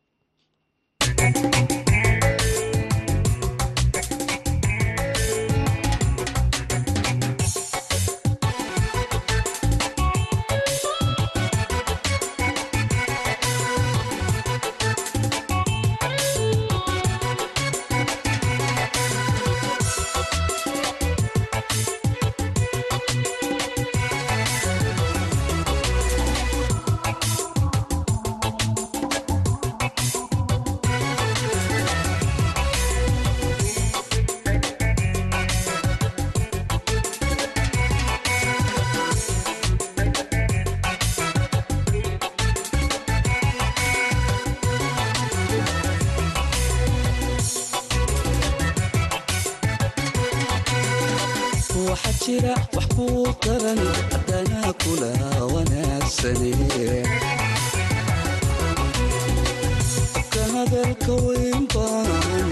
hadalka 60.54 61.12
weyn 61.26 61.66
baan 61.74 62.50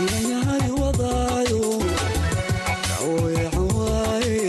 inayahay 0.00 0.70
wadaayo 0.80 1.62
daweecan 2.88 3.68
waaye 3.78 4.44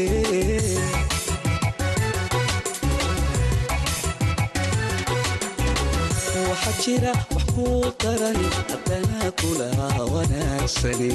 waxaa 6.50 6.74
jira 6.84 7.12
wax 7.34 7.46
kuu 7.56 7.84
daran 8.04 8.40
haddana 8.68 9.32
kula 9.40 9.70
wanaagsane 10.14 11.12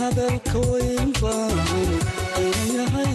hadalka 0.00 0.58
weyn 0.70 1.10
baan 1.20 1.56
inayahay 2.44 3.10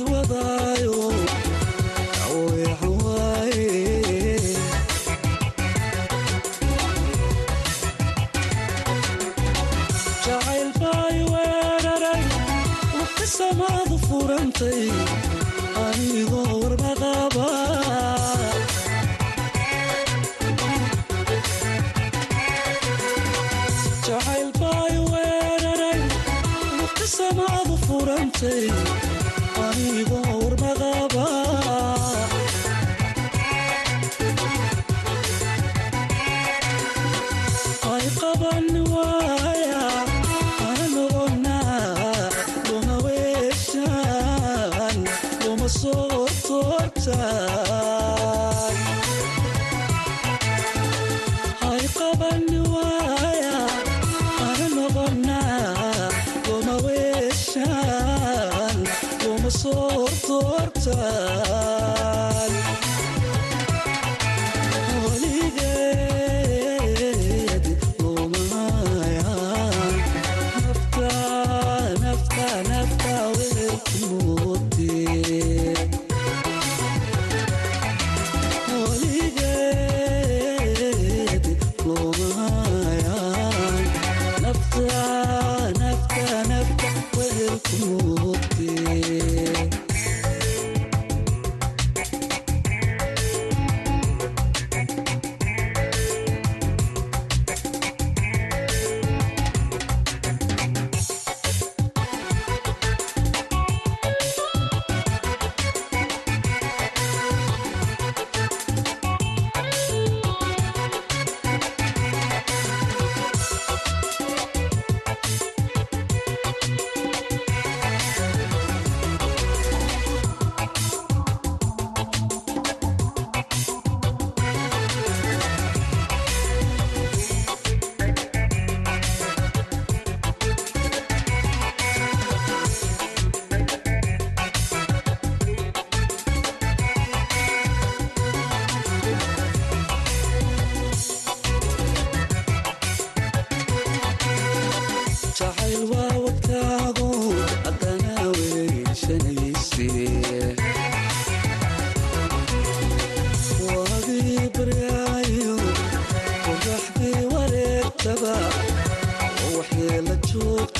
anigoo 29.66 30.34
warmaqaba 30.44 31.26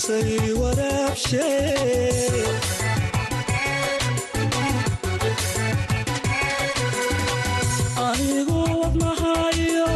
intisay 0.00 0.52
waraabshee 0.60 2.00
anigu 8.08 8.58
wadnahayo 8.80 9.88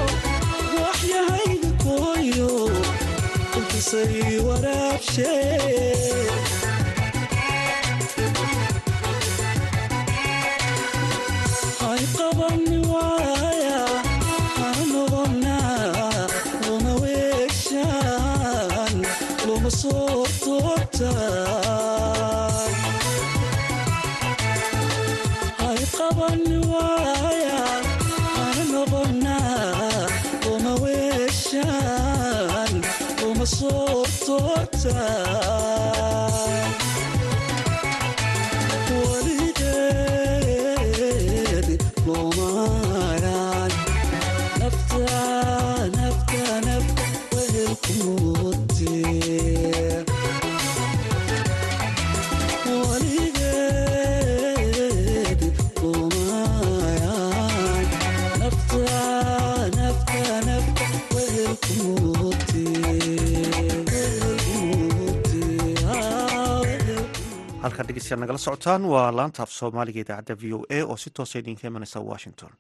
dhegeystayaal 68.05 68.21
nagala 68.21 68.39
socotaan 68.39 68.85
waa 68.93 69.11
laanta 69.17 69.43
af 69.43 69.51
soomaaliga 69.51 70.01
idaacadda 70.01 70.35
v 70.41 70.53
o 70.55 70.65
a 70.71 70.83
oo 70.85 70.97
si 70.97 71.11
toosa 71.11 71.39
idinka 71.39 71.67
imanaysa 71.69 72.01
washington. 72.01 72.51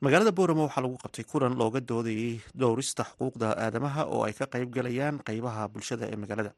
Magaalada 0.00 0.32
boorama 0.32 0.62
waxaa 0.66 0.82
lagu 0.82 0.96
qabtay 1.02 1.24
kulan 1.24 1.54
looga 1.58 1.80
doodayay 1.80 2.40
dhowrista 2.58 3.04
xuquuqda 3.04 3.48
aadamaha 3.64 4.02
oo 4.06 4.24
ay 4.24 4.32
ka 4.32 4.46
qayb 4.46 4.70
galayaan 4.74 5.20
qeybaha 5.26 5.68
bulshada 5.68 6.06
ee 6.12 6.16
magaalada. 6.16 6.52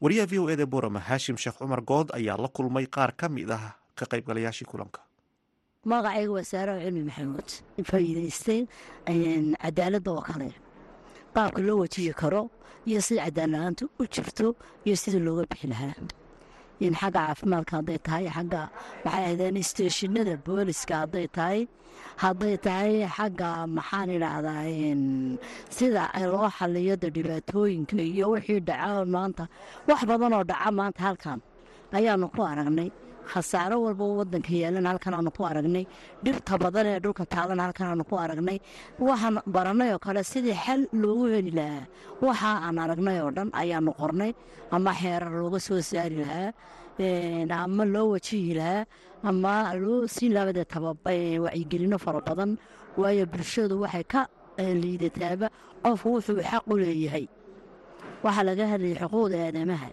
Wariyaha 0.00 0.26
v 0.30 0.38
o 0.38 0.48
eda 0.50 0.66
boorama 0.66 1.00
haashim 1.00 1.36
sheekh 1.36 1.58
cumar 1.58 1.80
good 1.82 2.08
ayaa 2.14 2.36
la 2.38 2.48
kulmay 2.48 2.86
qaar 2.86 3.12
ka 3.16 3.28
mid 3.28 3.50
ah 3.50 3.74
ka 3.98 4.04
qaybgalayaashii 4.06 4.66
kulanka. 4.70 5.00
Magacayga 5.84 6.32
waa 6.32 6.44
saaro 6.44 6.78
cilmi 6.80 7.02
maxamuud. 7.08 7.48
Faa'iidaystay 7.90 8.60
cadaaladda 9.62 10.10
oo 10.12 10.22
kale. 10.22 10.54
Qaabka 11.34 11.60
loo 11.66 11.78
wajihi 11.82 12.12
karo 12.14 12.50
iyo 12.86 13.00
sida 13.02 13.24
cadaalad-aantu 13.26 13.84
u 14.00 14.04
jirto 14.06 14.54
iyo 14.86 14.96
sida 14.96 15.18
looga 15.18 15.44
bixi 15.50 15.66
lahaa 15.66 15.94
in 16.86 16.94
xagga 17.00 17.20
caafimaadka 17.26 17.72
hadday 17.78 17.98
tahay 18.06 18.24
xagga 18.36 18.62
maxay 19.04 19.22
ahaydeen 19.24 19.56
isteeshinada 19.62 20.34
booliska 20.46 20.94
hadday 21.02 21.26
tahay 21.36 21.60
hadday 22.22 22.54
tahay 22.66 22.92
xagga 23.16 23.50
maxaan 23.76 24.08
idhaahdaa 24.16 24.62
sida 25.76 26.04
loo 26.32 26.48
xaliyada 26.58 27.08
dhibaatooyinka 27.16 27.96
iyo 28.12 28.26
wixii 28.34 28.60
dhaca 28.68 29.04
maanta 29.14 29.44
wax 29.88 30.00
badan 30.10 30.32
oo 30.38 30.44
dhaca 30.50 30.70
maanta 30.78 31.00
halkan 31.06 31.38
ayaanu 31.96 32.26
ku 32.34 32.40
aragnay 32.50 32.88
khasaaro 33.32 33.76
walba 33.84 34.04
wadanka 34.20 34.50
yeelan 34.60 34.86
halkan 34.90 35.14
aanu 35.14 35.30
ku 35.36 35.42
aragnay. 35.50 35.84
Dhibta 36.24 36.54
badan 36.62 36.86
ee 36.92 36.98
dhulka 37.04 37.24
taalan 37.32 37.60
halkan 37.64 37.86
aanu 37.92 38.04
ku 38.10 38.14
aragnay. 38.24 38.58
Waxaan 38.98 39.36
baranay 39.54 39.90
oo 39.94 39.98
kale 39.98 40.22
sidii 40.32 40.56
xal 40.64 40.80
loogu 41.02 41.24
heli 41.34 41.50
lahaa. 41.58 41.84
Waxa 42.22 42.50
aan 42.66 42.76
aragnay 42.84 43.18
oo 43.24 43.30
dhan 43.36 43.48
ayaanu 43.62 43.92
qornay 44.00 44.32
ama 44.74 44.92
xeerar 45.00 45.32
looga 45.42 45.58
soo 45.66 45.80
saari 45.90 46.16
lahaa 46.24 46.52
ama 47.64 47.84
loo 47.94 48.08
wajihi 48.14 48.54
lahaa 48.58 48.84
ama 49.22 49.72
loo 49.82 50.06
siin 50.06 50.32
laabade 50.34 50.64
wacyigelino 51.44 51.98
fara 52.04 52.20
badan. 52.20 52.58
Waayo 53.00 53.24
bulshadu 53.32 53.80
waxay 53.84 54.04
ka 54.12 54.20
liidataaba 54.58 55.46
qofku 55.84 56.08
wuxuu 56.14 56.42
xaq 56.50 56.64
u 56.72 56.74
leeyahay. 56.82 57.26
Waxaa 58.24 58.44
laga 58.48 58.64
hadlayay 58.72 58.98
xuquuqda 59.00 59.36
aadamaha. 59.46 59.88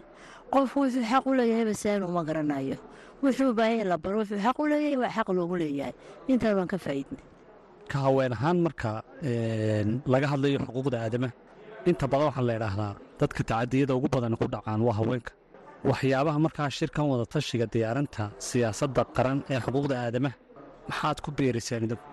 Qofku 0.53 0.77
wuxuu 0.83 1.03
xaq 1.11 1.23
u 1.29 1.31
leeyahay 1.39 1.65
basaan 1.71 2.03
uma 2.03 2.21
garanayo 2.27 2.75
wuxuu 3.23 3.51
baahaya 3.59 3.83
la 3.91 3.97
baro 4.03 4.17
wuxuu 4.21 4.39
xaq 4.45 4.57
u 4.63 4.65
leeyahay 4.71 4.97
waa 5.03 5.11
xaq 5.17 5.27
loogu 5.37 5.55
leeyahay. 5.61 5.93
Intaan 6.31 6.53
baan 6.57 6.67
ka 6.73 6.77
faa'iidnay. 6.85 7.23
Ka 7.91 7.97
haween 8.05 8.33
ahaan 8.37 8.57
marka 8.65 8.89
laga 10.13 10.27
hadlayo 10.33 10.57
xuquuqda 10.65 10.97
aadamaha 11.05 11.33
inta 11.89 12.05
badan 12.11 12.25
waxaa 12.29 12.45
la 12.49 12.53
idhaahdaa 12.59 12.93
dadka 13.19 13.41
tacadiyada 13.49 13.93
ugu 13.97 14.07
badan 14.15 14.33
ku 14.39 14.45
dhacaan 14.53 14.81
waa 14.87 14.95
haweenka. 14.99 15.31
Waxyaabaha 15.89 16.37
markaa 16.45 16.69
shirkan 16.77 17.05
wada 17.11 17.25
tashiga 17.33 17.65
diyaarinta 17.73 18.23
siyaasadda 18.47 19.01
qaran 19.15 19.39
ee 19.53 19.59
xuquuqda 19.65 19.95
aadamaha 20.05 20.35
maxaad 20.89 21.17
ku 21.25 21.29
beeraysaan 21.37 21.83
idinku? 21.87 22.05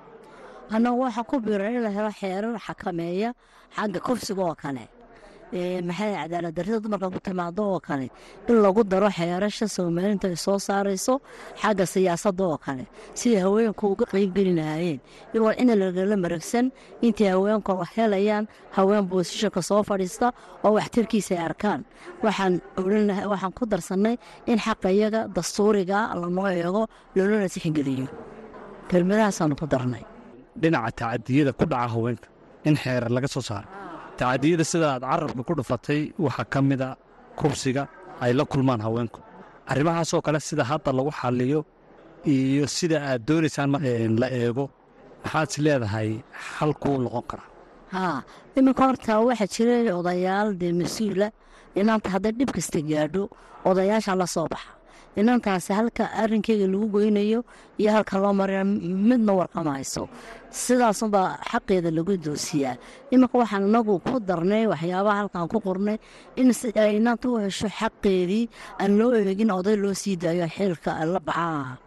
Annagu 0.75 0.99
waxaa 1.07 1.25
ku 1.31 1.37
biira 1.47 1.67
in 1.77 1.83
la 1.87 1.90
helo 1.97 2.11
xeerar 2.21 2.55
xakameeya 2.67 3.31
xagga 3.77 4.01
kufsiga 4.07 4.43
oo 4.51 4.55
kale 4.62 4.85
maxay 5.88 6.12
cadaalad 6.21 6.55
darrida 6.57 6.79
dumarka 6.85 7.07
ku 7.14 7.19
timaado 7.27 7.62
oo 7.73 7.81
kale 7.87 8.07
in 8.49 8.57
lagu 8.64 8.83
daro 8.93 9.09
xeerasha 9.19 9.67
soomaalinta 9.77 10.27
ay 10.33 10.37
soo 10.47 10.59
saarayso 10.67 11.14
xagga 11.62 11.85
siyaasadda 11.93 12.45
oo 12.51 12.59
kale 12.67 12.85
sidai 13.19 13.40
haweenku 13.47 13.85
uga 13.95 14.05
qeybgeli 14.12 14.53
lahaayeen 14.59 15.01
iyagoo 15.33 15.53
ina 15.62 15.75
lagala 15.83 16.17
maragsan 16.25 16.67
intay 17.07 17.29
haweenku 17.35 17.73
helayaan 17.95 18.45
haween 18.77 19.05
boosishanka 19.11 19.61
soo 19.69 19.83
fadhiista 19.88 20.27
oo 20.64 20.73
waxtarkiisa 20.79 21.33
ay 21.37 21.43
arkaan. 21.49 21.81
Waxaan 22.25 23.53
ku 23.59 23.64
darsannay 23.73 24.17
in 24.51 24.59
xaqa 24.59 24.88
iyaga 24.97 25.21
dastuuriga 25.37 25.99
lanoo 26.21 26.47
eego 26.51 26.83
loolana 27.17 27.49
tixgeliyo 27.55 28.07
kelmadahaasaanu 28.90 29.55
ku 29.61 29.67
darnay. 29.73 30.05
Dhinaca 30.61 30.90
tacadiyada 30.99 31.53
ku 31.59 31.64
dhaca 31.73 31.88
haweenka 31.95 32.29
in 32.69 32.75
xeerar 32.83 33.11
laga 33.17 33.29
soo 33.35 33.40
saaro 33.49 33.69
tacadiyada 34.18 34.64
sida 34.72 34.87
aad 34.94 35.03
carabka 35.11 35.42
ku 35.48 35.53
dhufatay 35.59 36.00
waxaa 36.24 36.46
ka 36.53 36.59
mida 36.68 36.88
kubsiga 37.38 37.83
ay 38.24 38.33
la 38.38 38.44
kulmaan 38.53 38.81
haweenku. 38.87 39.20
Arrimahaasoo 39.70 40.20
kale 40.27 40.38
sida 40.48 40.64
hadda 40.70 40.90
lagu 40.98 41.11
xaliyo 41.20 41.61
iyo 42.35 42.64
sida 42.77 42.96
aad 43.11 43.20
doonaysaan 43.29 43.70
la 44.22 44.29
eego 44.40 44.64
maxaad 45.24 45.48
is 45.50 45.57
leedahay 45.64 46.11
xalkuu 46.57 46.96
noqon 47.05 47.24
karaa 47.31 47.48
haa 47.94 48.18
iminka 48.59 48.83
horta 48.88 49.12
waxaa 49.29 49.48
jira 49.55 49.74
odayaal 50.00 50.48
dee 50.61 50.72
mas'uula 50.81 51.29
inaanta 51.81 52.09
hadday 52.14 52.33
dhib 52.38 52.50
kasta 52.57 52.79
gaadho 52.90 53.22
odayaasha 53.70 54.12
la 54.20 54.27
soo 54.35 54.46
baxa 54.53 54.70
inantaasi 55.20 55.70
halka 55.79 56.05
arinkeyga 56.22 56.66
lagu 56.72 56.87
goynayo 56.94 57.40
iyo 57.81 57.90
halka 57.96 58.18
loo 58.22 58.33
marina 58.40 58.64
midna 58.64 59.33
warqamayso 59.38 60.09
sidaasunbaa 60.50 61.38
xaqeeda 61.50 61.90
lagu 61.96 62.12
doosiyaa. 62.24 62.77
Iminka 63.14 63.37
waxaan 63.38 63.66
inagu 63.68 63.98
ku 64.07 64.20
darnay 64.29 64.66
waxyaabaha 64.72 65.16
halkaan 65.20 65.48
ku 65.53 65.59
qornay 65.66 65.98
in 66.37 66.50
u 66.50 67.37
hesho 67.42 67.68
xaqeedii 67.79 68.48
aan 68.81 68.98
loo 68.98 69.11
eegin 69.14 69.50
oday 69.50 69.77
loo 69.77 69.94
sii 69.94 70.16
daayo 70.16 70.46
xilka 70.57 70.90
la 71.12 71.20
baxaa 71.20 71.79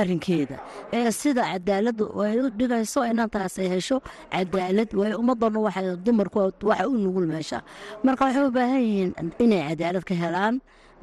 arrinkeeda. 0.00 0.56
Ee 0.92 1.10
sida 1.10 1.42
cadaaladdu 1.52 2.04
ay 2.22 2.38
u 2.40 2.50
dhigayso 2.58 3.00
inantaas 3.10 3.58
ay 3.58 3.68
hesho 3.74 3.96
cadaalad 4.32 4.90
way 5.00 5.12
ummadana 5.14 5.58
waxay 5.66 5.96
dumarku 6.04 6.38
waxa 6.62 6.88
u 6.88 6.94
nugul 6.98 7.26
meesha. 7.30 7.58
Marka 8.04 8.24
waxay 8.26 8.44
u 8.46 8.50
baahan 8.50 8.82
yihiin 8.82 9.10
inay 9.38 9.62
cadaalad 9.70 10.04
ka 10.08 10.14
helaan 10.14 10.54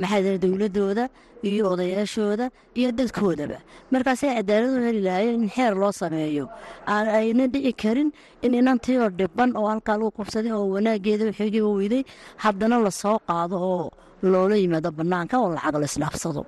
maxaa 0.01 0.21
jira 0.25 0.38
dowladooda 0.45 1.03
iyo 1.49 1.63
odayaashooda 1.73 2.45
iyo 2.79 2.89
dadkoodaba 2.99 3.57
markaasay 3.93 4.29
cadaalad 4.38 4.71
u 4.77 4.86
heli 4.88 5.01
lahaayeen 5.07 5.41
in 5.43 5.49
xeer 5.55 5.73
loo 5.81 5.91
sameeyo 6.01 6.45
aan 6.93 7.05
ayna 7.19 7.43
dhici 7.53 7.73
karin 7.81 8.10
in 8.45 8.53
inantii 8.60 8.97
oo 9.03 9.10
dhiban 9.19 9.49
oo 9.60 9.67
halkaa 9.73 9.95
lagu 9.99 10.12
qabsaday 10.19 10.51
oo 10.57 10.65
wanaageeda 10.75 11.23
waxoogiiba 11.29 11.69
weyday 11.79 12.03
haddana 12.43 12.75
la 12.86 12.91
soo 13.01 13.17
qaado 13.29 13.55
oo 13.71 13.86
loola 14.31 14.55
yimaado 14.63 14.89
bannaanka 14.99 15.36
oo 15.43 15.49
lacag 15.57 15.75
la 15.81 15.88
isdhaafsado 15.91 16.41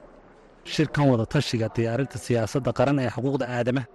shirkan 0.73 1.05
wada 1.11 1.25
tashiga 1.33 1.67
diyaarinta 1.75 2.17
siyaasadda 2.25 2.71
qaran 2.79 2.97
ee 3.05 3.09
xuquuqda 3.15 3.45
aadamaha 3.57 3.87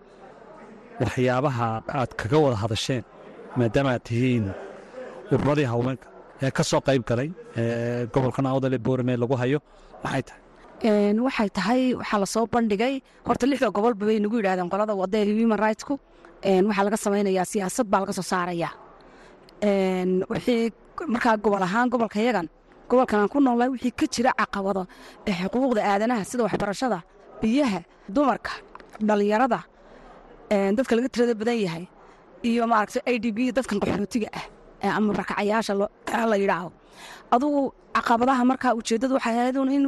waxyaabaha 1.02 1.66
aad 2.00 2.10
kaga 2.20 2.38
wada 2.44 2.56
hadasheen 2.64 3.02
maadaama 3.58 3.90
aad 3.94 4.02
tihiin 4.08 4.46
ururadii 5.34 5.68
haweenka 5.72 6.06
ee 6.44 6.50
ka 6.56 6.62
soo 6.70 6.80
qayb 6.88 7.02
galay 7.10 7.28
gobolkan 8.14 8.46
awdale 8.52 8.78
boorame 8.86 9.14
lagu 9.22 9.34
hayo. 9.42 9.58
Maxay 10.04 10.22
tahay? 10.28 10.40
Waxay 11.26 11.48
tahay 11.58 11.80
waxaa 12.00 12.18
la 12.22 12.26
soo 12.34 12.44
bandhigay. 12.54 12.94
Horta 13.26 13.44
lixda 13.50 13.68
gobolba 13.76 14.04
bay 14.08 14.18
nagu 14.24 14.36
yidhahdeen 14.40 14.68
qolada 14.72 14.94
wada 15.02 15.16
ee 15.22 15.34
human 15.40 15.58
rightsku 15.64 15.94
waxaa 16.68 16.84
laga 16.86 16.96
samaynayaa 17.04 17.46
siyaasad 17.52 17.86
baa 17.92 18.00
laga 18.02 18.12
soo 18.18 18.26
saaraya. 18.32 18.70
Wixii 20.32 20.72
markaa 21.08 21.36
gobol 21.44 21.62
ahaan 21.62 21.88
gobolka 21.90 22.20
yagan 22.20 22.48
gobolkan 22.88 23.28
ku 23.32 23.38
noolnahay 23.40 23.70
wixii 23.74 23.92
ka 24.00 24.06
jira 24.14 24.30
caqabado 24.40 24.82
xuquuqda 25.26 25.80
aadanaha 25.82 26.24
sida 26.24 26.42
waxbarashada 26.46 26.98
biyaha 27.40 27.80
dumarka 28.14 28.52
dhalinyarada 29.00 29.60
dadka 30.76 30.92
laga 30.96 31.08
tirada 31.08 31.34
badan 31.40 31.58
yahay 31.66 31.84
iyo 32.48 32.66
maaragta 32.66 33.00
i 33.06 33.16
d 33.18 33.32
b 33.32 33.38
dadkan 33.56 33.78
qaxootiga 33.80 34.28
ah 34.38 34.44
ama 34.98 35.12
barkacayaasha 35.18 35.72
la 36.30 36.36
yidhaaho. 36.42 36.68
Adugu 37.34 37.60
caqabadaha 37.96 38.42
markaa 38.50 38.72
ujeeddadu 38.78 39.14
waxay 39.18 39.34
ahayd 39.40 39.56
in 39.56 39.84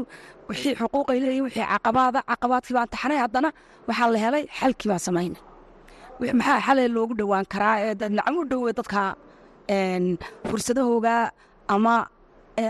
wixii 0.48 0.74
xuquuqay 0.80 1.18
leeyihiin 1.22 1.44
wixii 1.48 1.66
caqabaada 1.72 2.20
caqabaadkii 2.30 2.74
baan 2.78 2.88
taxnay 2.94 3.18
haddana 3.24 3.48
waxaa 3.88 4.08
la 4.14 4.18
helay 4.24 4.44
xalkii 4.60 4.88
baan 4.90 5.02
samayna 5.08 5.38
maxaa 6.38 6.60
xalee 6.66 6.88
loogu 6.96 7.14
dhowaan 7.18 7.46
karaa 7.52 7.76
ee 7.86 7.94
nacam 8.16 8.34
u 8.40 8.44
dhowe 8.50 8.70
dadka 8.78 9.00
fursadahooga 10.50 11.14
ama 11.74 11.94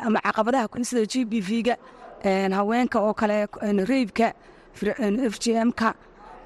ama 0.06 0.18
caqabadaha 0.26 0.66
kun 0.72 0.84
sida 0.88 1.02
g 1.12 1.24
b 1.30 1.40
v-ga 1.48 1.74
haweenka 2.58 2.98
oo 3.06 3.12
kale 3.20 3.46
reybka 3.92 4.32
f 5.32 5.36
g 5.42 5.44
m-ka 5.68 5.88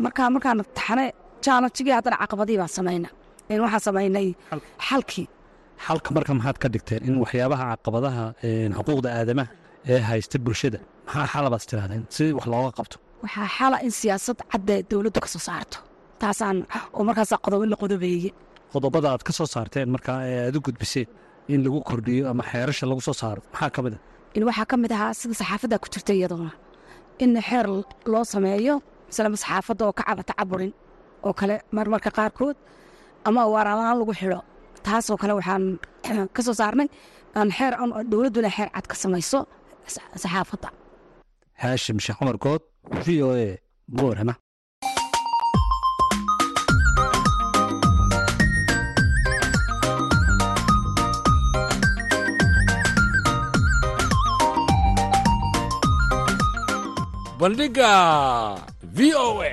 markaa 0.05 0.29
markaan 0.35 0.59
taxne 0.79 1.07
jaalajigii 1.45 1.95
haddana 1.99 2.17
caqabadii 2.23 2.59
baan 2.61 2.73
samayna 2.79 3.09
waxaan 3.65 3.83
samaynay 3.89 4.29
xalkii 4.89 5.27
xalka 5.87 6.11
marka 6.17 6.33
maxaad 6.39 6.57
ka 6.63 6.69
dhigteen 6.75 7.01
in 7.09 7.15
waxyaabaha 7.23 7.65
caqabadaha 7.73 8.25
xuquuqda 8.77 9.09
aadamaha 9.19 9.51
ee 9.93 10.01
haysta 10.09 10.37
bulshada 10.47 10.79
maxaa 11.07 11.27
xalabaas 11.33 11.65
tirahdeen 11.71 12.03
si 12.17 12.25
wax 12.37 12.47
looga 12.53 12.71
qabto? 12.79 12.97
Waxaa 13.25 13.49
xala 13.57 13.77
in 13.87 13.93
siyaasad 14.01 14.39
cadda 14.53 14.75
dowladdu 14.91 15.21
ka 15.25 15.29
soo 15.35 15.43
saarto. 15.49 15.77
Taasaan 16.23 16.57
oo 16.97 17.03
markaas 17.09 17.31
qodobo 17.45 17.65
la 17.73 17.77
qodobeeye 17.83 18.31
qodobada 18.75 19.07
aad 19.13 19.23
ka 19.29 19.33
soo 19.39 19.49
saarteen 19.55 19.89
markaa 19.95 20.19
ee 20.31 20.39
aad 20.47 20.57
u 20.59 20.61
gudbiseen 20.67 21.09
in 21.53 21.61
lagu 21.65 21.79
kordhiyo 21.89 22.25
ama 22.33 22.43
xeerasha 22.51 22.85
lagu 22.91 23.01
soo 23.09 23.17
saaro 23.23 23.41
maxaa 23.53 23.71
ka 23.77 23.81
mid 23.85 23.95
a 23.97 23.99
in 24.37 24.43
waxaa 24.49 24.67
ka 24.71 24.77
mid 24.83 24.93
ahaa 24.97 25.13
sida 25.21 25.35
saxaafadda 25.41 25.77
ku 25.83 25.87
jirta 25.95 26.13
iyadoona 26.19 26.53
in 27.25 27.33
xeer 27.49 27.67
loo 28.13 28.25
sameeyo 28.35 28.75
masalama 29.09 29.37
saxaafadda 29.43 29.83
oo 29.89 29.93
ka 29.99 30.03
cabata 30.09 30.33
caburin 30.39 30.73
oo 31.27 31.33
kale 31.41 31.55
marmarka 31.77 32.11
qaarkood 32.19 32.57
ama 33.29 33.41
waaralaan 33.55 33.97
lagu 34.01 34.13
xidho 34.21 34.41
taasoo 34.87 35.17
kale 35.23 35.33
waxaan 35.39 35.65
ka 36.35 36.41
soo 36.47 36.55
saarnay 36.61 36.89
aan 37.39 37.49
xeer 37.59 37.73
dowladduna 38.11 38.51
xeer 38.57 38.69
cad 38.75 38.87
ka 38.91 38.97
samayso 39.03 39.39
saxaafadda. 40.23 40.69
Haashim 41.63 41.99
sheekh 42.05 42.19
cumar 42.21 42.37
good 42.45 42.63
v 43.05 43.07
o 43.27 43.29
a 43.47 43.49
boorama 43.99 44.35
bandhiga 57.41 57.93
v 58.97 59.15
o 59.15 59.41
a 59.43 59.53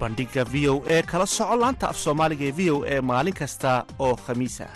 bandhiga 0.00 0.42
v 0.52 0.54
o 0.72 0.74
e 0.96 0.98
kala 1.10 1.26
soco 1.36 1.54
laanta 1.62 1.84
af 1.92 1.98
soomaaliga 2.04 2.44
ee 2.50 2.56
v 2.58 2.60
o 2.74 2.76
e 2.94 2.96
maalin 3.10 3.36
kasta 3.40 3.70
oo 4.06 4.14
khamiis 4.24 4.56
ah. 4.66 4.74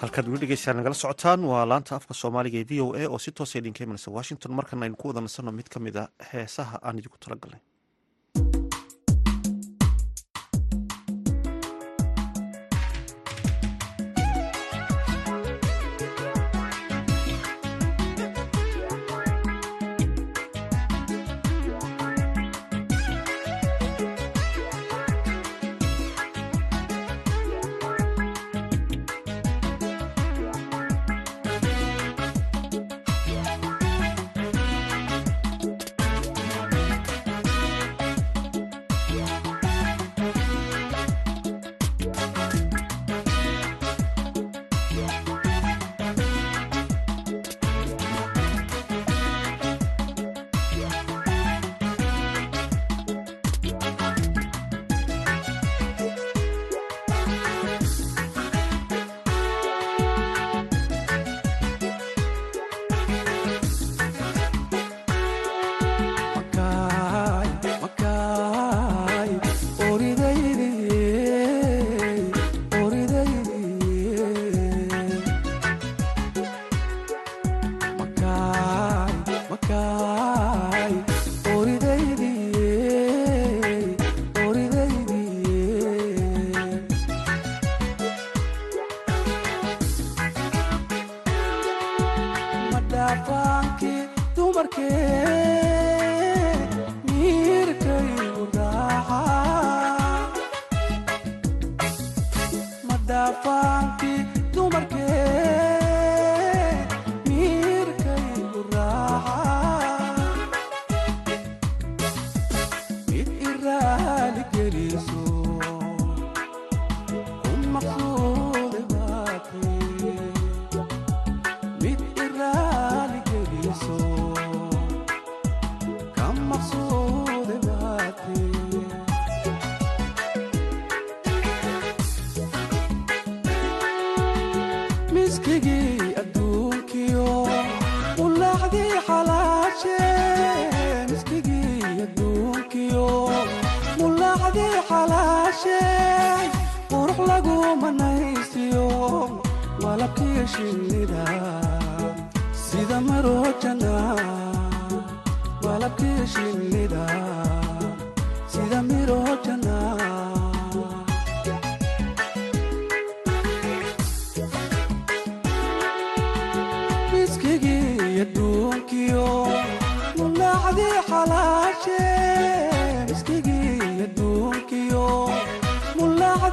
Halkaad 0.00 0.28
weli 0.30 0.40
dhegeystayaa 0.42 0.76
nagala 0.78 0.94
socotaan 1.00 1.44
waa 1.50 1.64
laanta 1.72 1.96
afka 1.98 2.14
soomaaliga 2.20 2.58
ee 2.62 2.66
v 2.70 2.80
o 2.84 2.86
a 3.00 3.08
oo 3.12 3.18
si 3.24 3.30
toosa 3.38 3.58
idinka 3.58 3.84
imanaysa 3.84 4.10
washington. 4.18 4.52
Markana 4.58 4.84
aynu 4.86 4.96
ku 5.00 5.08
wada 5.08 5.20
nasanno 5.26 5.52
mid 5.58 5.68
ka 5.74 5.78
mid 5.86 5.96
a 5.96 6.04
heesaha 6.32 6.76
aan 6.86 6.98
idinku 7.00 7.18
talagalnay 7.24 7.60
miskigii 7.60 7.77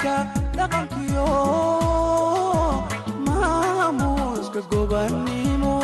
miisaanka 0.00 0.16
dhaqankiyo. 0.56 1.26
Maamuushka 3.26 4.60
gobannimo 4.70 5.74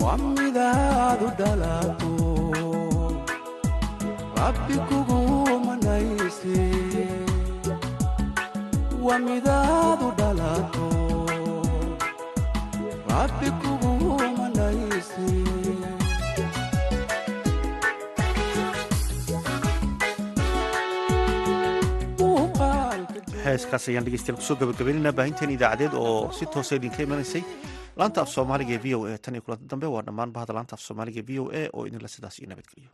waa 0.00 0.18
midaadu 0.36 1.28
dhalato 1.38 2.12
rabbi 4.36 4.76
kugu 4.88 5.18
manayse. 5.66 6.60
Waa 9.02 9.18
midaadu 9.18 10.08
dhalato 10.18 10.88
rabbi 13.10 13.48
heeskaas 23.52 23.84
ayaan 23.90 24.04
dhegeystayaal 24.06 24.38
ku 24.40 24.44
soo 24.48 24.56
gabagabaynaynaa 24.62 25.16
baahinteen 25.18 25.54
idaacadeed 25.56 25.94
oo 26.02 26.32
si 26.38 26.44
toosa 26.54 26.74
idinka 26.80 27.00
imanaysay 27.06 27.42
laanta 28.00 28.18
af 28.24 28.28
soomaaliga 28.34 28.72
ee 28.76 28.82
v 28.84 28.94
o 28.98 29.00
a 29.14 29.18
tan 29.24 29.34
iyo 29.36 29.42
kulanti 29.46 29.66
dambe 29.72 29.86
waa 29.94 30.04
dhammaan 30.06 30.32
bahda 30.36 30.52
laanta 30.58 30.74
af 30.76 30.82
soomaaliga 30.86 31.20
ee 31.22 31.28
v 31.28 31.40
o 31.42 31.44
a 31.60 31.62
oo 31.76 31.82
idinla 31.88 32.08
sidaas 32.14 32.36
iyo 32.38 32.48
nabadgeliyo 32.52 32.90